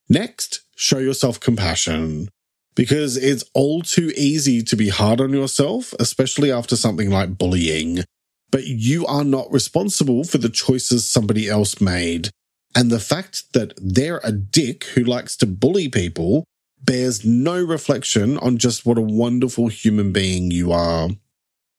Next, 0.09 0.61
show 0.75 0.99
yourself 0.99 1.41
compassion. 1.41 2.29
Because 2.75 3.17
it's 3.17 3.45
all 3.53 3.83
too 3.83 4.13
easy 4.17 4.63
to 4.63 4.77
be 4.77 4.89
hard 4.89 5.21
on 5.21 5.33
yourself, 5.33 5.93
especially 5.99 6.53
after 6.53 6.77
something 6.77 7.11
like 7.11 7.37
bullying. 7.37 8.05
But 8.51 8.67
you 8.67 9.07
are 9.07 9.25
not 9.25 9.53
responsible 9.53 10.25
for 10.25 10.39
the 10.39 10.49
choices 10.49 11.09
somebody 11.09 11.49
else 11.49 11.81
made. 11.81 12.31
And 12.75 12.91
the 12.91 13.01
fact 13.01 13.53
that 13.53 13.75
they're 13.77 14.21
a 14.23 14.33
dick 14.33 14.85
who 14.85 15.03
likes 15.05 15.37
to 15.39 15.47
bully 15.47 15.89
people 15.89 16.45
bears 16.85 17.25
no 17.25 17.63
reflection 17.63 18.39
on 18.39 18.59
just 18.59 18.87
what 18.87 18.99
a 18.99 19.03
wonderful 19.03 19.69
human 19.69 20.13
being 20.13 20.51
you 20.51 20.73
are. 20.73 21.11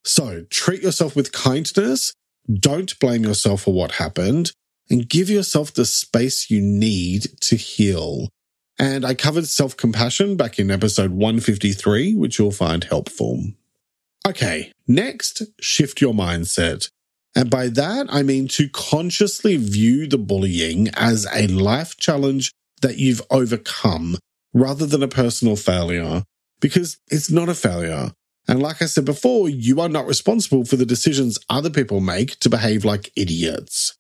So 0.04 0.46
treat 0.50 0.82
yourself 0.82 1.16
with 1.16 1.32
kindness, 1.32 2.14
don't 2.52 2.98
blame 3.00 3.24
yourself 3.24 3.64
for 3.64 3.74
what 3.74 3.94
happened, 3.94 4.52
and 4.90 5.08
give 5.08 5.30
yourself 5.30 5.74
the 5.74 5.86
space 5.86 6.50
you 6.50 6.62
need 6.62 7.40
to 7.42 7.56
heal. 7.56 8.30
And 8.80 9.06
I 9.06 9.14
covered 9.14 9.48
self 9.48 9.78
compassion 9.78 10.36
back 10.36 10.58
in 10.58 10.72
episode 10.72 11.12
153, 11.12 12.16
which 12.16 12.40
you'll 12.40 12.52
find 12.52 12.84
helpful. 12.84 13.44
Okay, 14.28 14.72
next, 14.88 15.44
shift 15.60 16.02
your 16.02 16.14
mindset. 16.14 16.90
And 17.36 17.50
by 17.50 17.70
that, 17.70 18.08
I 18.10 18.24
mean 18.24 18.48
to 18.50 18.68
consciously 18.70 19.56
view 19.56 20.08
the 20.08 20.18
bullying 20.18 20.90
as 20.96 21.26
a 21.34 21.48
life 21.48 21.96
challenge 21.98 22.52
that 22.82 22.98
you've 22.98 23.22
overcome 23.30 24.18
rather 24.54 24.86
than 24.86 25.04
a 25.04 25.08
personal 25.08 25.56
failure, 25.56 26.24
because 26.60 26.98
it's 27.10 27.32
not 27.32 27.50
a 27.50 27.56
failure. 27.56 28.12
And 28.48 28.62
like 28.62 28.82
I 28.82 28.86
said 28.86 29.06
before, 29.06 29.50
you 29.50 29.80
are 29.82 29.90
not 29.90 30.08
responsible 30.08 30.66
for 30.66 30.76
the 30.76 30.86
decisions 30.86 31.40
other 31.50 31.70
people 31.70 32.00
make 32.00 32.40
to 32.40 32.50
behave 32.50 32.84
like 32.84 33.12
idiots. 33.16 33.98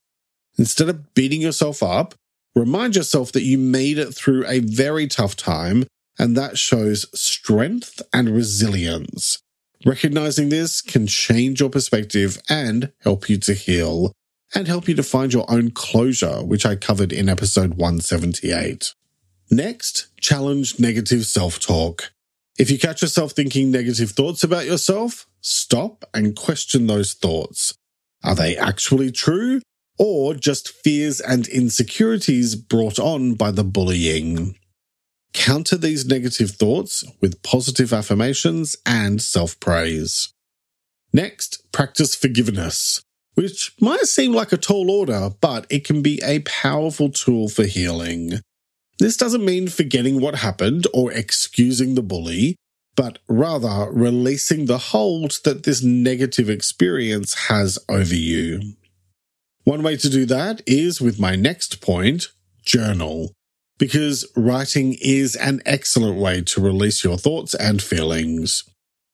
Instead 0.57 0.89
of 0.89 1.13
beating 1.13 1.41
yourself 1.41 1.81
up, 1.81 2.15
remind 2.55 2.95
yourself 2.95 3.31
that 3.31 3.43
you 3.43 3.57
made 3.57 3.97
it 3.97 4.13
through 4.13 4.45
a 4.47 4.59
very 4.59 5.07
tough 5.07 5.35
time, 5.35 5.85
and 6.19 6.35
that 6.35 6.57
shows 6.57 7.05
strength 7.19 8.01
and 8.13 8.29
resilience. 8.29 9.39
Recognizing 9.85 10.49
this 10.49 10.81
can 10.81 11.07
change 11.07 11.59
your 11.59 11.69
perspective 11.69 12.39
and 12.49 12.91
help 13.01 13.29
you 13.29 13.37
to 13.37 13.53
heal 13.53 14.11
and 14.53 14.67
help 14.67 14.87
you 14.87 14.95
to 14.95 15.03
find 15.03 15.33
your 15.33 15.49
own 15.49 15.71
closure, 15.71 16.43
which 16.43 16.65
I 16.65 16.75
covered 16.75 17.13
in 17.13 17.29
episode 17.29 17.75
178. 17.75 18.93
Next, 19.53 20.07
challenge 20.21 20.79
negative 20.79 21.25
self 21.25 21.59
talk. 21.59 22.13
If 22.57 22.71
you 22.71 22.79
catch 22.79 23.01
yourself 23.01 23.33
thinking 23.33 23.69
negative 23.69 24.11
thoughts 24.11 24.45
about 24.45 24.65
yourself, 24.65 25.27
stop 25.41 26.05
and 26.13 26.37
question 26.37 26.87
those 26.87 27.13
thoughts. 27.13 27.73
Are 28.23 28.33
they 28.33 28.55
actually 28.55 29.11
true 29.11 29.61
or 29.99 30.35
just 30.35 30.69
fears 30.69 31.19
and 31.19 31.49
insecurities 31.49 32.55
brought 32.55 32.97
on 32.97 33.33
by 33.33 33.51
the 33.51 33.65
bullying? 33.65 34.55
Counter 35.33 35.75
these 35.75 36.05
negative 36.05 36.51
thoughts 36.51 37.03
with 37.19 37.43
positive 37.43 37.91
affirmations 37.91 38.77
and 38.85 39.21
self 39.21 39.59
praise. 39.59 40.31
Next, 41.11 41.69
practice 41.73 42.15
forgiveness, 42.15 43.01
which 43.33 43.73
might 43.81 44.05
seem 44.05 44.31
like 44.31 44.53
a 44.53 44.57
tall 44.57 44.89
order, 44.89 45.31
but 45.41 45.67
it 45.69 45.83
can 45.83 46.01
be 46.01 46.21
a 46.23 46.39
powerful 46.39 47.09
tool 47.09 47.49
for 47.49 47.65
healing. 47.65 48.39
This 49.01 49.17
doesn't 49.17 49.43
mean 49.43 49.67
forgetting 49.67 50.21
what 50.21 50.35
happened 50.35 50.85
or 50.93 51.11
excusing 51.11 51.95
the 51.95 52.03
bully, 52.03 52.55
but 52.95 53.17
rather 53.27 53.91
releasing 53.91 54.67
the 54.67 54.77
hold 54.77 55.39
that 55.43 55.63
this 55.63 55.81
negative 55.81 56.51
experience 56.51 57.47
has 57.47 57.79
over 57.89 58.13
you. 58.13 58.75
One 59.63 59.81
way 59.81 59.97
to 59.97 60.07
do 60.07 60.27
that 60.27 60.61
is 60.67 61.01
with 61.01 61.19
my 61.19 61.35
next 61.35 61.81
point 61.81 62.27
journal, 62.63 63.33
because 63.79 64.23
writing 64.35 64.95
is 65.01 65.35
an 65.35 65.63
excellent 65.65 66.19
way 66.19 66.43
to 66.43 66.61
release 66.61 67.03
your 67.03 67.17
thoughts 67.17 67.55
and 67.55 67.81
feelings. 67.81 68.65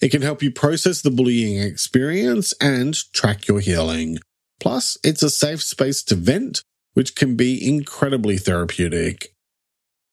It 0.02 0.10
can 0.10 0.21
help 0.21 0.43
you 0.43 0.52
process 0.52 1.02
the 1.02 1.12
bullying 1.12 1.60
experience 1.60 2.54
and 2.60 2.93
track 3.13 3.47
your 3.47 3.62
healing. 3.62 4.17
Plus, 4.60 4.97
it's 5.02 5.23
a 5.23 5.30
safe 5.30 5.63
space 5.63 6.04
to 6.04 6.15
vent, 6.15 6.62
which 6.93 7.15
can 7.15 7.38
be 7.38 7.65
incredibly 7.65 8.38
therapeutic. 8.38 9.34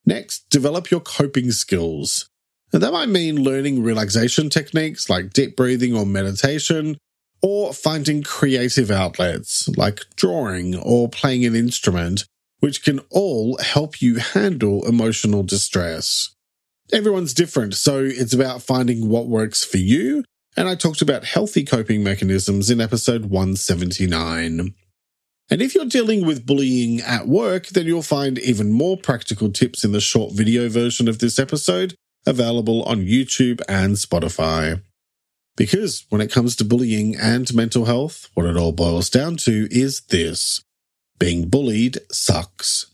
Next, 0.06 0.48
develop 0.50 0.90
your 0.90 1.00
coping 1.00 1.50
skills. 1.52 2.28
And 2.72 2.82
that 2.82 2.92
might 2.92 3.08
mean 3.08 3.42
learning 3.42 3.82
relaxation 3.82 4.50
techniques 4.50 5.08
like 5.08 5.32
deep 5.32 5.56
breathing 5.56 5.94
or 5.94 6.04
meditation, 6.04 6.98
or 7.40 7.72
finding 7.72 8.22
creative 8.22 8.90
outlets 8.90 9.68
like 9.76 10.00
drawing 10.16 10.74
or 10.74 11.08
playing 11.08 11.44
an 11.44 11.54
instrument, 11.54 12.24
which 12.60 12.82
can 12.82 13.00
all 13.10 13.58
help 13.58 14.00
you 14.00 14.16
handle 14.16 14.86
emotional 14.86 15.42
distress. 15.42 16.34
Everyone's 16.92 17.34
different, 17.34 17.74
so 17.74 18.02
it's 18.02 18.32
about 18.32 18.62
finding 18.62 19.08
what 19.08 19.26
works 19.26 19.64
for 19.64 19.76
you. 19.76 20.24
And 20.56 20.68
I 20.68 20.74
talked 20.74 21.02
about 21.02 21.24
healthy 21.24 21.64
coping 21.64 22.02
mechanisms 22.02 22.70
in 22.70 22.80
episode 22.80 23.26
179. 23.26 24.74
And 25.50 25.60
if 25.60 25.74
you're 25.74 25.84
dealing 25.84 26.24
with 26.24 26.46
bullying 26.46 27.00
at 27.00 27.28
work, 27.28 27.68
then 27.68 27.86
you'll 27.86 28.02
find 28.02 28.38
even 28.38 28.72
more 28.72 28.96
practical 28.96 29.52
tips 29.52 29.84
in 29.84 29.92
the 29.92 30.00
short 30.00 30.32
video 30.32 30.68
version 30.68 31.06
of 31.06 31.18
this 31.18 31.38
episode 31.38 31.94
available 32.26 32.82
on 32.84 33.04
YouTube 33.04 33.60
and 33.68 33.96
Spotify. 33.96 34.82
Because 35.56 36.06
when 36.08 36.20
it 36.20 36.32
comes 36.32 36.56
to 36.56 36.64
bullying 36.64 37.14
and 37.16 37.52
mental 37.54 37.84
health, 37.84 38.30
what 38.34 38.46
it 38.46 38.56
all 38.56 38.72
boils 38.72 39.10
down 39.10 39.36
to 39.38 39.68
is 39.70 40.00
this 40.08 40.62
being 41.18 41.48
bullied 41.48 41.98
sucks. 42.10 42.86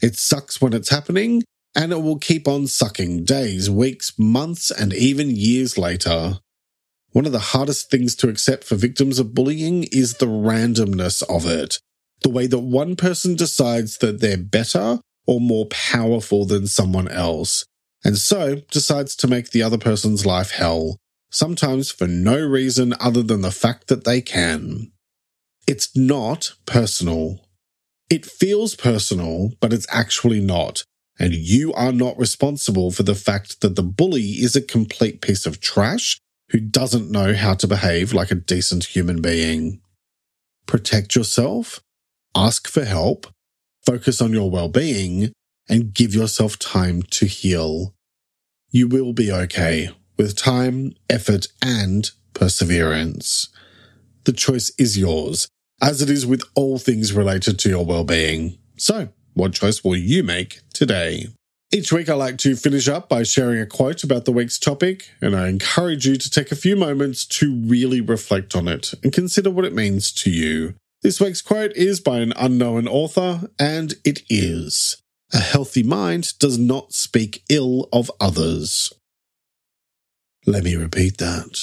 It 0.00 0.16
sucks 0.16 0.60
when 0.60 0.72
it's 0.72 0.88
happening, 0.88 1.42
and 1.74 1.92
it 1.92 2.02
will 2.02 2.18
keep 2.18 2.48
on 2.48 2.68
sucking 2.68 3.24
days, 3.24 3.68
weeks, 3.68 4.12
months, 4.18 4.70
and 4.70 4.94
even 4.94 5.30
years 5.30 5.76
later. 5.76 6.38
One 7.12 7.26
of 7.26 7.32
the 7.32 7.38
hardest 7.38 7.90
things 7.90 8.14
to 8.16 8.28
accept 8.28 8.64
for 8.64 8.76
victims 8.76 9.18
of 9.18 9.34
bullying 9.34 9.84
is 9.84 10.14
the 10.14 10.26
randomness 10.26 11.22
of 11.28 11.46
it. 11.46 11.78
The 12.22 12.30
way 12.30 12.46
that 12.46 12.58
one 12.58 12.96
person 12.96 13.36
decides 13.36 13.98
that 13.98 14.20
they're 14.20 14.36
better 14.36 15.00
or 15.26 15.40
more 15.40 15.66
powerful 15.66 16.44
than 16.44 16.66
someone 16.66 17.08
else, 17.08 17.64
and 18.04 18.16
so 18.16 18.56
decides 18.70 19.16
to 19.16 19.28
make 19.28 19.50
the 19.50 19.62
other 19.62 19.78
person's 19.78 20.24
life 20.24 20.52
hell, 20.52 20.98
sometimes 21.30 21.90
for 21.90 22.06
no 22.06 22.38
reason 22.38 22.94
other 23.00 23.22
than 23.22 23.42
the 23.42 23.50
fact 23.50 23.88
that 23.88 24.04
they 24.04 24.20
can. 24.20 24.92
It's 25.66 25.96
not 25.96 26.52
personal. 26.64 27.40
It 28.08 28.24
feels 28.24 28.76
personal, 28.76 29.50
but 29.60 29.72
it's 29.72 29.86
actually 29.90 30.40
not 30.40 30.84
and 31.18 31.34
you 31.34 31.72
are 31.72 31.92
not 31.92 32.18
responsible 32.18 32.90
for 32.90 33.02
the 33.02 33.14
fact 33.14 33.60
that 33.60 33.76
the 33.76 33.82
bully 33.82 34.22
is 34.22 34.54
a 34.54 34.62
complete 34.62 35.20
piece 35.20 35.46
of 35.46 35.60
trash 35.60 36.18
who 36.50 36.60
doesn't 36.60 37.10
know 37.10 37.34
how 37.34 37.54
to 37.54 37.66
behave 37.66 38.12
like 38.12 38.30
a 38.30 38.36
decent 38.36 38.84
human 38.84 39.20
being. 39.20 39.80
Protect 40.66 41.16
yourself, 41.16 41.80
ask 42.36 42.68
for 42.68 42.84
help, 42.84 43.26
focus 43.84 44.20
on 44.20 44.32
your 44.32 44.50
well 44.50 44.68
being, 44.68 45.32
and 45.68 45.94
give 45.94 46.14
yourself 46.14 46.58
time 46.58 47.02
to 47.02 47.26
heal. 47.26 47.94
You 48.70 48.86
will 48.86 49.12
be 49.12 49.32
okay 49.32 49.90
with 50.18 50.36
time, 50.36 50.94
effort, 51.08 51.48
and 51.62 52.10
perseverance. 52.34 53.48
The 54.24 54.32
choice 54.32 54.70
is 54.78 54.98
yours, 54.98 55.48
as 55.80 56.02
it 56.02 56.10
is 56.10 56.26
with 56.26 56.42
all 56.54 56.78
things 56.78 57.12
related 57.12 57.58
to 57.60 57.68
your 57.68 57.86
well 57.86 58.04
being. 58.04 58.58
So, 58.76 59.08
what 59.34 59.54
choice 59.54 59.82
will 59.82 59.96
you 59.96 60.22
make 60.22 60.60
today? 60.72 61.28
Each 61.72 61.92
week, 61.92 62.08
I 62.08 62.14
like 62.14 62.38
to 62.38 62.54
finish 62.54 62.86
up 62.86 63.08
by 63.08 63.24
sharing 63.24 63.60
a 63.60 63.66
quote 63.66 64.04
about 64.04 64.24
the 64.24 64.32
week's 64.32 64.58
topic, 64.58 65.10
and 65.20 65.34
I 65.34 65.48
encourage 65.48 66.06
you 66.06 66.16
to 66.16 66.30
take 66.30 66.52
a 66.52 66.56
few 66.56 66.76
moments 66.76 67.26
to 67.26 67.52
really 67.52 68.00
reflect 68.00 68.54
on 68.54 68.68
it 68.68 68.94
and 69.02 69.12
consider 69.12 69.50
what 69.50 69.64
it 69.64 69.74
means 69.74 70.12
to 70.12 70.30
you. 70.30 70.74
This 71.06 71.20
week's 71.20 71.40
quote 71.40 71.70
is 71.76 72.00
by 72.00 72.18
an 72.18 72.32
unknown 72.34 72.88
author, 72.88 73.48
and 73.60 73.94
it 74.04 74.22
is 74.28 75.00
A 75.32 75.38
healthy 75.38 75.84
mind 75.84 76.36
does 76.40 76.58
not 76.58 76.94
speak 76.94 77.44
ill 77.48 77.88
of 77.92 78.10
others. 78.20 78.92
Let 80.46 80.64
me 80.64 80.74
repeat 80.74 81.18
that. 81.18 81.60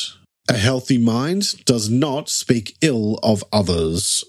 A 0.47 0.53
healthy 0.53 0.97
mind 0.97 1.65
does 1.65 1.89
not 1.89 2.29
speak 2.29 2.77
ill 2.79 3.19
of 3.21 3.43
others. 3.51 4.23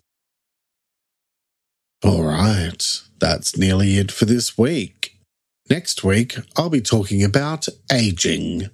All 2.03 2.24
right, 2.24 2.85
that's 3.20 3.57
nearly 3.57 3.98
it 3.98 4.11
for 4.11 4.24
this 4.24 4.59
week. 4.59 5.16
Next 5.70 6.03
week, 6.03 6.38
I'll 6.57 6.70
be 6.70 6.81
talking 6.81 7.22
about 7.22 7.68
aging. 7.92 8.68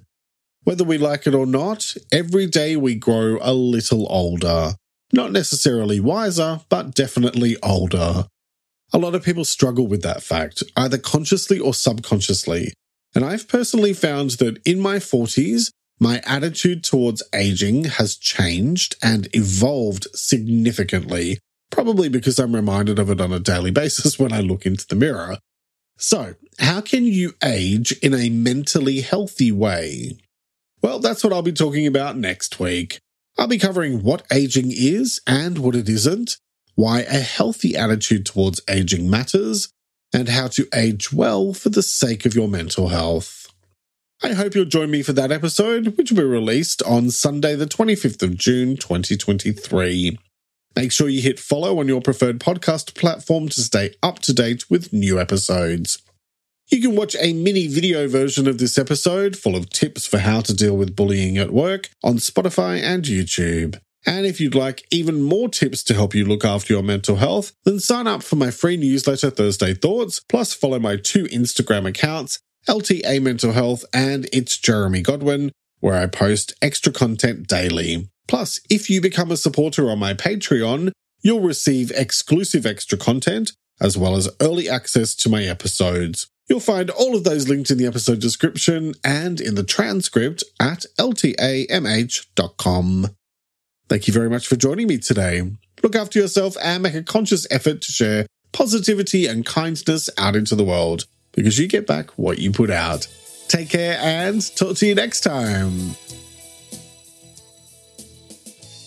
Whether 0.63 0.85
we 0.85 0.97
like 0.97 1.27
it 1.27 1.35
or 1.35 1.45
not, 1.45 1.93
every 2.11 2.47
day 2.47 2.75
we 2.75 2.95
grow 2.95 3.37
a 3.43 3.53
little 3.53 4.07
older. 4.09 4.73
Not 5.13 5.31
necessarily 5.31 5.99
wiser, 5.99 6.61
but 6.69 6.95
definitely 6.95 7.57
older. 7.61 8.25
A 8.93 8.97
lot 8.97 9.15
of 9.15 9.23
people 9.23 9.45
struggle 9.45 9.87
with 9.87 10.01
that 10.03 10.23
fact, 10.23 10.63
either 10.75 10.97
consciously 10.97 11.59
or 11.59 11.73
subconsciously. 11.73 12.73
And 13.15 13.25
I've 13.25 13.47
personally 13.47 13.93
found 13.93 14.31
that 14.31 14.61
in 14.65 14.79
my 14.79 14.97
40s, 14.97 15.71
my 15.99 16.21
attitude 16.25 16.83
towards 16.83 17.23
aging 17.33 17.85
has 17.85 18.15
changed 18.15 18.95
and 19.03 19.27
evolved 19.33 20.07
significantly 20.13 21.39
probably 21.71 22.09
because 22.09 22.37
I'm 22.37 22.53
reminded 22.53 22.99
of 22.99 23.09
it 23.09 23.19
on 23.19 23.33
a 23.33 23.39
daily 23.39 23.71
basis 23.81 24.19
when 24.19 24.31
I 24.31 24.41
look 24.41 24.67
into 24.67 24.85
the 24.85 24.95
mirror. 24.95 25.37
So, 25.97 26.35
how 26.59 26.81
can 26.81 27.05
you 27.05 27.33
age 27.43 27.91
in 28.03 28.13
a 28.13 28.29
mentally 28.29 29.01
healthy 29.01 29.51
way? 29.51 30.17
Well, 30.81 30.99
that's 30.99 31.23
what 31.23 31.31
I'll 31.31 31.41
be 31.41 31.51
talking 31.51 31.87
about 31.87 32.17
next 32.17 32.59
week. 32.59 32.99
I'll 33.37 33.47
be 33.47 33.57
covering 33.57 34.03
what 34.03 34.25
aging 34.31 34.71
is 34.71 35.21
and 35.25 35.59
what 35.59 35.75
it 35.75 35.89
isn't, 35.89 36.37
why 36.75 37.01
a 37.01 37.19
healthy 37.19 37.75
attitude 37.75 38.25
towards 38.25 38.61
aging 38.69 39.09
matters, 39.09 39.69
and 40.13 40.29
how 40.29 40.47
to 40.49 40.67
age 40.73 41.11
well 41.11 41.53
for 41.53 41.69
the 41.69 41.83
sake 41.83 42.25
of 42.25 42.35
your 42.35 42.47
mental 42.47 42.89
health. 42.89 43.47
I 44.23 44.33
hope 44.33 44.53
you'll 44.53 44.65
join 44.65 44.91
me 44.91 45.01
for 45.01 45.13
that 45.13 45.31
episode, 45.31 45.97
which 45.97 46.11
will 46.11 46.17
be 46.17 46.23
released 46.23 46.83
on 46.83 47.09
Sunday, 47.09 47.55
the 47.55 47.65
25th 47.65 48.21
of 48.21 48.37
June, 48.37 48.77
2023. 48.77 50.19
Make 50.75 50.91
sure 50.91 51.09
you 51.09 51.21
hit 51.21 51.39
follow 51.39 51.79
on 51.79 51.87
your 51.87 52.01
preferred 52.01 52.39
podcast 52.39 52.93
platform 52.93 53.49
to 53.49 53.61
stay 53.61 53.95
up 54.03 54.19
to 54.19 54.33
date 54.33 54.69
with 54.69 54.93
new 54.93 55.19
episodes. 55.19 56.01
You 56.71 56.79
can 56.79 56.95
watch 56.95 57.17
a 57.19 57.33
mini 57.33 57.67
video 57.67 58.07
version 58.07 58.47
of 58.47 58.57
this 58.57 58.77
episode 58.77 59.35
full 59.35 59.57
of 59.57 59.69
tips 59.69 60.07
for 60.07 60.19
how 60.19 60.39
to 60.39 60.53
deal 60.53 60.77
with 60.77 60.95
bullying 60.95 61.37
at 61.37 61.51
work 61.51 61.89
on 62.01 62.15
Spotify 62.15 62.81
and 62.81 63.03
YouTube. 63.03 63.77
And 64.05 64.25
if 64.25 64.39
you'd 64.39 64.55
like 64.55 64.87
even 64.89 65.21
more 65.21 65.49
tips 65.49 65.83
to 65.83 65.93
help 65.93 66.15
you 66.15 66.23
look 66.23 66.45
after 66.45 66.71
your 66.71 66.81
mental 66.81 67.17
health, 67.17 67.51
then 67.65 67.81
sign 67.81 68.07
up 68.07 68.23
for 68.23 68.37
my 68.37 68.51
free 68.51 68.77
newsletter 68.77 69.29
Thursday 69.29 69.73
Thoughts, 69.73 70.21
plus 70.21 70.53
follow 70.53 70.79
my 70.79 70.95
two 70.95 71.25
Instagram 71.25 71.85
accounts, 71.85 72.39
LTA 72.69 73.21
Mental 73.21 73.51
Health 73.51 73.83
and 73.93 74.29
It's 74.31 74.57
Jeremy 74.57 75.01
Godwin, 75.01 75.51
where 75.81 76.01
I 76.01 76.05
post 76.05 76.53
extra 76.61 76.93
content 76.93 77.47
daily. 77.47 78.07
Plus, 78.29 78.61
if 78.69 78.89
you 78.89 79.01
become 79.01 79.29
a 79.29 79.35
supporter 79.35 79.91
on 79.91 79.99
my 79.99 80.13
Patreon, 80.13 80.93
you'll 81.21 81.41
receive 81.41 81.91
exclusive 81.91 82.65
extra 82.65 82.97
content 82.97 83.51
as 83.81 83.97
well 83.97 84.15
as 84.15 84.29
early 84.39 84.69
access 84.69 85.15
to 85.15 85.27
my 85.27 85.43
episodes. 85.43 86.27
You'll 86.51 86.59
find 86.59 86.89
all 86.89 87.15
of 87.15 87.23
those 87.23 87.47
linked 87.47 87.71
in 87.71 87.77
the 87.77 87.85
episode 87.85 88.19
description 88.19 88.95
and 89.05 89.39
in 89.39 89.55
the 89.55 89.63
transcript 89.63 90.43
at 90.59 90.85
ltamh.com. 90.99 91.47
Thank 93.87 94.07
you 94.09 94.13
very 94.13 94.29
much 94.29 94.47
for 94.47 94.57
joining 94.57 94.87
me 94.87 94.97
today. 94.97 95.49
Look 95.81 95.95
after 95.95 96.19
yourself 96.19 96.57
and 96.61 96.83
make 96.83 96.93
a 96.93 97.03
conscious 97.03 97.47
effort 97.49 97.81
to 97.83 97.91
share 97.93 98.25
positivity 98.51 99.27
and 99.27 99.45
kindness 99.45 100.09
out 100.17 100.35
into 100.35 100.55
the 100.55 100.65
world 100.65 101.05
because 101.31 101.57
you 101.57 101.69
get 101.69 101.87
back 101.87 102.09
what 102.17 102.37
you 102.37 102.51
put 102.51 102.69
out. 102.69 103.07
Take 103.47 103.69
care 103.69 103.97
and 104.01 104.41
talk 104.57 104.75
to 104.75 104.85
you 104.85 104.93
next 104.93 105.21
time. 105.21 105.95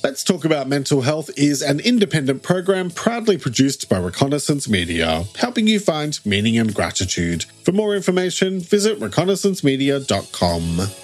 Let's 0.04 0.22
Talk 0.22 0.44
About 0.44 0.68
Mental 0.68 1.00
Health 1.00 1.30
is 1.34 1.62
an 1.62 1.80
independent 1.80 2.42
program 2.42 2.90
proudly 2.90 3.38
produced 3.38 3.88
by 3.88 3.96
Reconnaissance 3.96 4.68
Media, 4.68 5.24
helping 5.36 5.66
you 5.66 5.80
find 5.80 6.20
meaning 6.26 6.58
and 6.58 6.74
gratitude. 6.74 7.46
For 7.62 7.72
more 7.72 7.96
information, 7.96 8.60
visit 8.60 9.00
reconnaissancemedia.com. 9.00 11.03